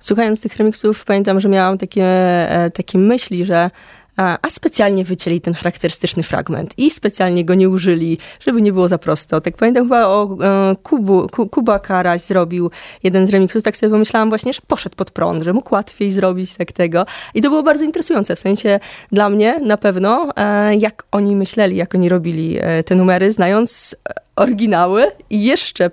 Słuchając 0.02 0.40
tych 0.40 0.56
remixów, 0.56 1.04
pamiętam, 1.04 1.40
że 1.40 1.48
miałam 1.48 1.78
takie, 1.78 2.04
e, 2.04 2.70
takie 2.70 2.98
myśli, 2.98 3.44
że 3.44 3.70
a 4.16 4.50
specjalnie 4.50 5.04
wycięli 5.04 5.40
ten 5.40 5.54
charakterystyczny 5.54 6.22
fragment 6.22 6.74
i 6.76 6.90
specjalnie 6.90 7.44
go 7.44 7.54
nie 7.54 7.68
użyli, 7.68 8.18
żeby 8.40 8.62
nie 8.62 8.72
było 8.72 8.88
za 8.88 8.98
prosto. 8.98 9.40
Tak 9.40 9.56
pamiętam 9.56 9.84
chyba 9.84 10.06
o 10.06 10.38
e, 10.42 10.76
Kubu, 10.82 11.26
Kuba 11.50 11.78
Karaś 11.78 12.22
zrobił 12.22 12.70
jeden 13.02 13.26
z 13.26 13.30
remixów, 13.30 13.62
tak 13.62 13.76
sobie 13.76 13.90
pomyślałam 13.90 14.28
właśnie, 14.28 14.52
że 14.52 14.60
poszedł 14.66 14.96
pod 14.96 15.10
prąd, 15.10 15.42
że 15.42 15.52
mógł 15.52 15.74
łatwiej 15.74 16.12
zrobić 16.12 16.54
tak 16.54 16.72
tego. 16.72 17.06
I 17.34 17.42
to 17.42 17.48
było 17.48 17.62
bardzo 17.62 17.84
interesujące, 17.84 18.36
w 18.36 18.38
sensie 18.38 18.80
dla 19.12 19.28
mnie 19.28 19.60
na 19.60 19.76
pewno, 19.76 20.28
e, 20.36 20.76
jak 20.76 21.04
oni 21.12 21.36
myśleli, 21.36 21.76
jak 21.76 21.94
oni 21.94 22.08
robili 22.08 22.58
e, 22.60 22.82
te 22.82 22.94
numery, 22.94 23.32
znając 23.32 23.96
oryginały 24.36 25.06
i 25.30 25.44
jeszcze 25.44 25.90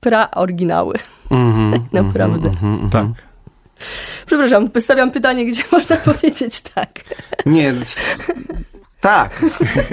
pra-oryginały. 0.00 0.94
Mm 1.30 1.52
-hmm, 1.52 1.72
tak 1.72 1.92
naprawdę. 1.92 2.50
Mm 2.50 2.88
-hmm, 2.88 2.92
tak. 2.92 3.31
Przepraszam, 4.26 4.70
stawiam 4.80 5.10
pytanie, 5.10 5.46
gdzie 5.46 5.62
można 5.72 5.96
powiedzieć 5.96 6.60
tak. 6.60 6.90
Nie, 7.46 7.74
tak. 9.00 9.44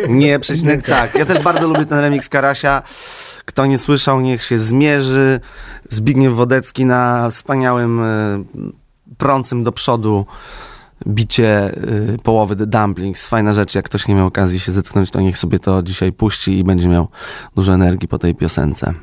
Nie, 0.10 0.40
przecinek 0.40 0.86
tak. 0.86 1.16
Ja 1.16 1.26
też 1.26 1.40
bardzo 1.40 1.68
lubię 1.68 1.86
ten 1.86 2.00
remix 2.00 2.30
Karasia. 2.30 2.84
Kto 3.46 3.66
nie 3.66 3.78
słyszał, 3.78 4.22
niech 4.22 4.44
się 4.44 4.58
zmierzy. 4.58 5.40
Zbigniew 5.90 6.34
Wodecki 6.34 6.86
na 6.86 7.30
wspaniałym, 7.30 8.04
e, 8.04 8.44
prącym 9.18 9.64
do 9.64 9.72
przodu 9.72 10.26
bicie 11.08 11.48
e, 11.48 11.72
połowy 12.24 12.56
The 12.56 12.68
Dumplings. 12.68 13.28
Fajna 13.28 13.54
rzecz, 13.54 13.76
jak 13.76 13.86
ktoś 13.86 14.08
nie 14.08 14.16
miał 14.16 14.28
okazji 14.28 14.60
się 14.60 14.72
zetknąć, 14.72 15.12
to 15.12 15.22
niech 15.22 15.38
sobie 15.38 15.60
to 15.60 15.84
dzisiaj 15.84 16.12
puści 16.12 16.58
i 16.58 16.64
będzie 16.64 16.90
miał 16.90 17.08
dużo 17.56 17.74
energii 17.74 18.08
po 18.08 18.20
tej 18.20 18.36
piosence. 18.36 18.94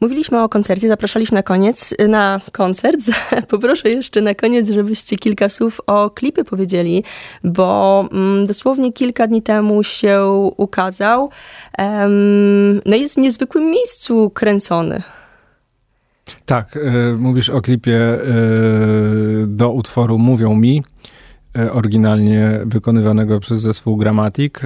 Mówiliśmy 0.00 0.42
o 0.42 0.48
koncercie, 0.48 0.88
zapraszaliśmy 0.88 1.34
na 1.34 1.42
koniec, 1.42 1.94
na 2.08 2.40
koncert. 2.52 3.00
Poproszę 3.50 3.90
jeszcze 3.90 4.20
na 4.20 4.34
koniec, 4.34 4.70
żebyście 4.70 5.16
kilka 5.16 5.48
słów 5.48 5.80
o 5.86 6.10
klipie 6.10 6.44
powiedzieli, 6.44 7.04
bo 7.44 8.04
mm, 8.12 8.44
dosłownie 8.44 8.92
kilka 8.92 9.26
dni 9.26 9.42
temu 9.42 9.82
się 9.82 10.24
ukazał. 10.56 11.30
No 12.84 12.96
jest 12.96 13.14
w 13.14 13.18
niezwykłym 13.18 13.70
miejscu 13.70 14.30
kręcony. 14.30 15.02
Tak, 16.46 16.76
y, 16.76 17.16
mówisz 17.18 17.50
o 17.50 17.60
klipie 17.60 17.98
y, 17.98 19.46
do 19.46 19.70
utworu 19.70 20.18
Mówią 20.18 20.54
Mi, 20.54 20.82
y, 21.58 21.72
oryginalnie 21.72 22.60
wykonywanego 22.66 23.40
przez 23.40 23.60
zespół 23.60 23.96
Gramatik 23.96 24.60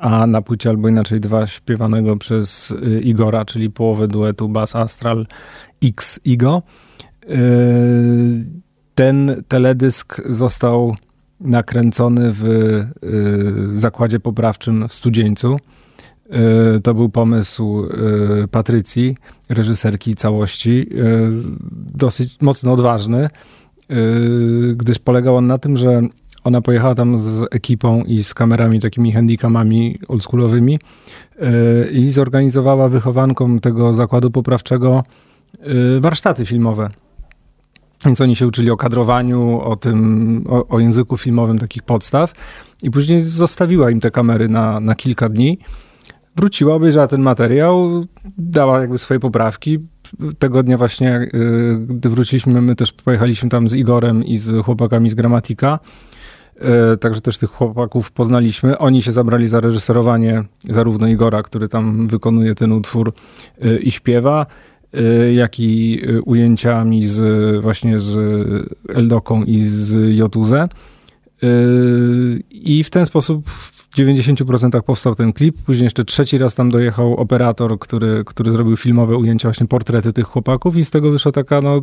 a 0.00 0.26
na 0.26 0.42
płycie 0.42 0.70
albo 0.70 0.88
inaczej 0.88 1.20
dwa 1.20 1.46
śpiewanego 1.46 2.16
przez 2.16 2.70
y, 2.70 3.00
Igora, 3.00 3.44
czyli 3.44 3.70
połowę 3.70 4.08
duetu 4.08 4.48
Bass 4.48 4.76
Astral 4.76 5.26
X 5.84 6.20
Igo. 6.24 6.62
Y, 7.24 8.46
ten 8.94 9.42
teledysk 9.48 10.22
został 10.28 10.96
nakręcony 11.40 12.32
w 12.32 12.44
y, 12.44 12.88
zakładzie 13.72 14.20
poprawczym 14.20 14.88
w 14.88 14.94
Studzieńcu. 14.94 15.56
To 16.82 16.94
był 16.94 17.08
pomysł 17.08 17.88
Patrycji, 18.50 19.16
reżyserki 19.48 20.14
całości, 20.14 20.86
dosyć 21.72 22.40
mocno 22.40 22.72
odważny, 22.72 23.28
gdyż 24.76 24.98
polegał 24.98 25.36
on 25.36 25.46
na 25.46 25.58
tym, 25.58 25.76
że 25.76 26.02
ona 26.44 26.60
pojechała 26.60 26.94
tam 26.94 27.18
z 27.18 27.46
ekipą 27.50 28.02
i 28.04 28.24
z 28.24 28.34
kamerami 28.34 28.80
takimi 28.80 29.12
handicamami 29.12 29.96
oldschoolowymi 30.08 30.78
yy, 31.40 31.90
i 31.92 32.10
zorganizowała 32.10 32.88
wychowankom 32.88 33.60
tego 33.60 33.94
zakładu 33.94 34.30
poprawczego 34.30 35.04
yy, 35.62 36.00
warsztaty 36.00 36.46
filmowe. 36.46 36.90
Więc 38.04 38.20
oni 38.20 38.36
się 38.36 38.46
uczyli 38.46 38.70
o 38.70 38.76
kadrowaniu, 38.76 39.60
o 39.60 39.76
tym, 39.76 40.44
o, 40.48 40.66
o, 40.68 40.80
języku 40.80 41.16
filmowym 41.16 41.58
takich 41.58 41.82
podstaw 41.82 42.32
i 42.82 42.90
później 42.90 43.22
zostawiła 43.22 43.90
im 43.90 44.00
te 44.00 44.10
kamery 44.10 44.48
na, 44.48 44.80
na 44.80 44.94
kilka 44.94 45.28
dni. 45.28 45.58
Wróciła, 46.36 46.74
obejrzała 46.74 47.06
ten 47.06 47.22
materiał, 47.22 48.04
dała 48.38 48.80
jakby 48.80 48.98
swoje 48.98 49.20
poprawki. 49.20 49.78
Tego 50.38 50.62
dnia 50.62 50.78
właśnie, 50.78 51.28
yy, 51.32 51.78
gdy 51.78 52.08
wróciliśmy, 52.08 52.60
my 52.60 52.76
też 52.76 52.92
pojechaliśmy 52.92 53.48
tam 53.48 53.68
z 53.68 53.74
Igorem 53.74 54.24
i 54.24 54.38
z 54.38 54.64
chłopakami 54.64 55.10
z 55.10 55.14
Gramatika 55.14 55.78
E, 55.78 56.09
także 57.00 57.20
też 57.20 57.38
tych 57.38 57.50
chłopaków 57.50 58.12
poznaliśmy. 58.12 58.78
Oni 58.78 59.02
się 59.02 59.12
zabrali 59.12 59.48
za 59.48 59.60
reżyserowanie 59.60 60.44
zarówno 60.68 61.08
Igora, 61.08 61.42
który 61.42 61.68
tam 61.68 62.08
wykonuje 62.08 62.54
ten 62.54 62.72
utwór 62.72 63.12
e, 63.60 63.78
i 63.78 63.90
śpiewa, 63.90 64.46
e, 64.92 65.32
jak 65.32 65.60
i 65.60 66.02
ujęciami 66.24 67.08
z, 67.08 67.62
właśnie 67.62 68.00
z 68.00 68.18
Eldoką 68.88 69.44
i 69.44 69.62
z 69.62 70.16
Jotuze. 70.16 70.68
I 72.50 72.84
w 72.84 72.90
ten 72.90 73.06
sposób 73.06 73.50
w 73.50 73.96
90% 73.96 74.82
powstał 74.82 75.14
ten 75.14 75.32
klip. 75.32 75.56
Później 75.66 75.84
jeszcze 75.84 76.04
trzeci 76.04 76.38
raz 76.38 76.54
tam 76.54 76.70
dojechał 76.70 77.16
operator, 77.16 77.78
który, 77.78 78.22
który 78.26 78.50
zrobił 78.50 78.76
filmowe 78.76 79.16
ujęcia, 79.16 79.48
właśnie 79.48 79.66
portrety 79.66 80.12
tych 80.12 80.26
chłopaków 80.26 80.76
i 80.76 80.84
z 80.84 80.90
tego 80.90 81.10
wyszła 81.10 81.32
taka 81.32 81.60
no 81.60 81.80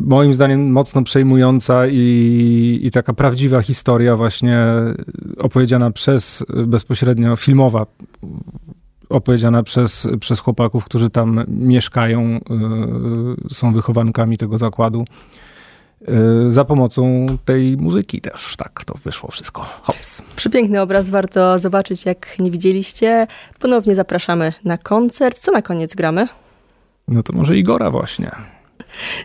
moim 0.00 0.34
zdaniem 0.34 0.70
mocno 0.70 1.02
przejmująca 1.02 1.86
i, 1.86 2.80
i 2.82 2.90
taka 2.90 3.12
prawdziwa 3.12 3.62
historia 3.62 4.16
właśnie 4.16 4.58
opowiedziana 5.38 5.90
przez 5.90 6.44
bezpośrednio 6.66 7.36
filmowa 7.36 7.86
opowiedziana 9.08 9.62
przez, 9.62 10.08
przez 10.20 10.38
chłopaków, 10.38 10.84
którzy 10.84 11.10
tam 11.10 11.44
mieszkają, 11.48 12.40
y, 13.50 13.54
są 13.54 13.72
wychowankami 13.72 14.38
tego 14.38 14.58
zakładu. 14.58 15.04
Y, 16.46 16.50
za 16.50 16.64
pomocą 16.64 17.26
tej 17.44 17.76
muzyki 17.76 18.20
też 18.20 18.54
tak 18.56 18.84
to 18.84 18.94
wyszło 19.04 19.30
wszystko. 19.30 19.66
Hops. 19.82 20.22
Przepiękny 20.36 20.80
obraz, 20.80 21.10
warto 21.10 21.58
zobaczyć, 21.58 22.04
jak 22.06 22.38
nie 22.38 22.50
widzieliście. 22.50 23.26
Ponownie 23.58 23.94
zapraszamy 23.94 24.52
na 24.64 24.78
koncert. 24.78 25.38
Co 25.38 25.52
na 25.52 25.62
koniec 25.62 25.94
gramy? 25.94 26.28
No 27.08 27.22
to 27.22 27.32
może 27.32 27.56
Igora 27.56 27.90
właśnie. 27.90 28.30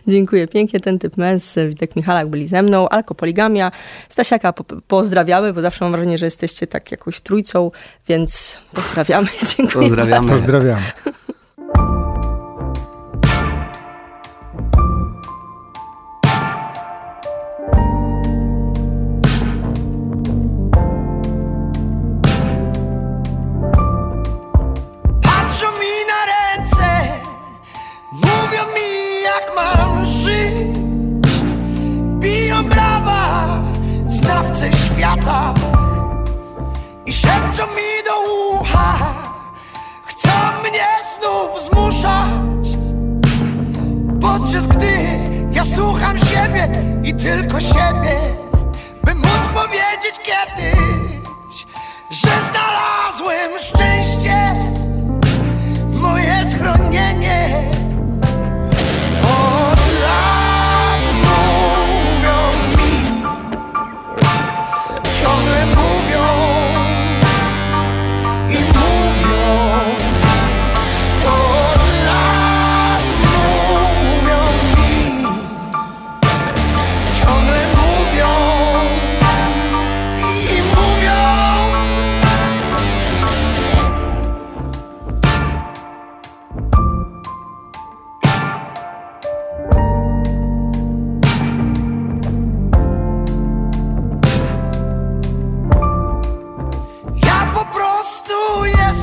Dziękuję 0.06 0.48
pięknie. 0.48 0.80
Ten 0.80 0.98
typ 0.98 1.16
mens, 1.16 1.58
Witek 1.68 1.96
Michalak 1.96 2.28
byli 2.28 2.48
ze 2.48 2.62
mną. 2.62 2.88
Alkopoligamia. 2.88 3.72
Stasiaka 4.08 4.52
po 4.52 4.64
pozdrawiamy, 4.64 5.52
bo 5.52 5.60
zawsze 5.60 5.84
mam 5.84 5.92
wrażenie, 5.92 6.18
że 6.18 6.26
jesteście 6.26 6.66
tak 6.66 6.90
jakąś 6.90 7.20
trójcą, 7.20 7.70
więc 8.08 8.58
pozdrawiamy. 8.74 9.28
Dziękuję. 9.56 9.88
Pozdrawiamy. 9.88 10.28
Pozdrawiamy. 10.28 10.82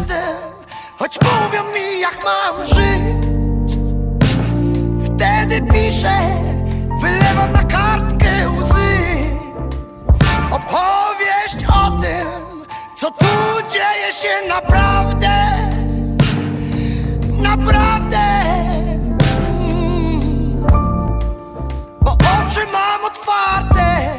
jestem, 0.08 0.42
choć 1.00 1.18
mówią 1.22 1.64
mi 1.64 2.00
jak 2.00 2.18
mam 2.24 2.66
żyć. 2.66 3.78
Wtedy 5.06 5.62
piszę, 5.62 6.18
wylewam 7.02 7.52
na 7.52 7.64
kartkę 7.64 8.50
łzy. 8.50 8.98
Opowieść 10.52 11.66
o 11.84 11.92
tym, 11.92 12.66
co 12.96 13.12
tu 13.12 13.26
dzieje 13.72 14.14
się 14.14 14.48
naprawdę. 14.48 15.30
Naprawdę. 17.32 18.18
Mm. 19.60 20.68
Bo 22.02 22.12
oczy 22.12 22.68
mam 22.74 23.06
otwarte. 23.06 24.10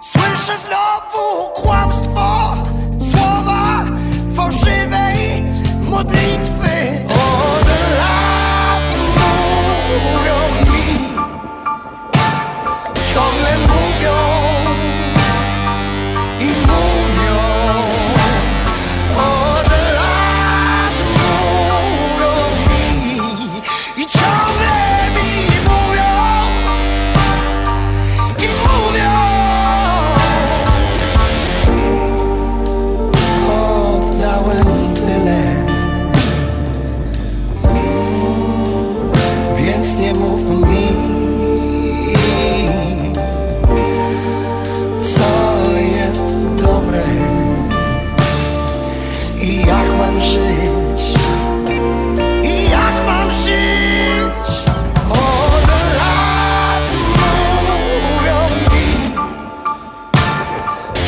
Słyszę 0.00 0.58
znowu 0.58 1.48
kłamstwo, 1.54 2.51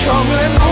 ciągle 0.04 0.48
mówią 0.50 0.63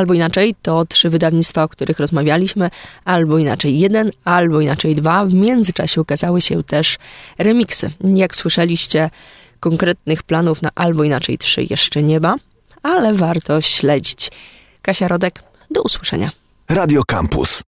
Albo 0.00 0.14
inaczej, 0.14 0.54
to 0.62 0.84
trzy 0.84 1.10
wydawnictwa, 1.10 1.62
o 1.62 1.68
których 1.68 1.98
rozmawialiśmy, 1.98 2.70
albo 3.04 3.38
inaczej 3.38 3.78
jeden, 3.78 4.10
albo 4.24 4.60
inaczej 4.60 4.94
dwa. 4.94 5.24
W 5.24 5.34
międzyczasie 5.34 6.00
ukazały 6.00 6.40
się 6.40 6.62
też 6.62 6.98
remiksy. 7.38 7.90
Jak 8.04 8.36
słyszeliście, 8.36 9.10
konkretnych 9.60 10.22
planów 10.22 10.62
na 10.62 10.70
albo 10.74 11.04
inaczej 11.04 11.38
trzy 11.38 11.66
jeszcze 11.70 12.02
nie 12.02 12.20
ma, 12.20 12.36
ale 12.82 13.14
warto 13.14 13.60
śledzić. 13.60 14.30
Kasia 14.82 15.08
Rodek, 15.08 15.42
do 15.70 15.82
usłyszenia. 15.82 16.30
Radio 16.68 17.02
Campus. 17.04 17.62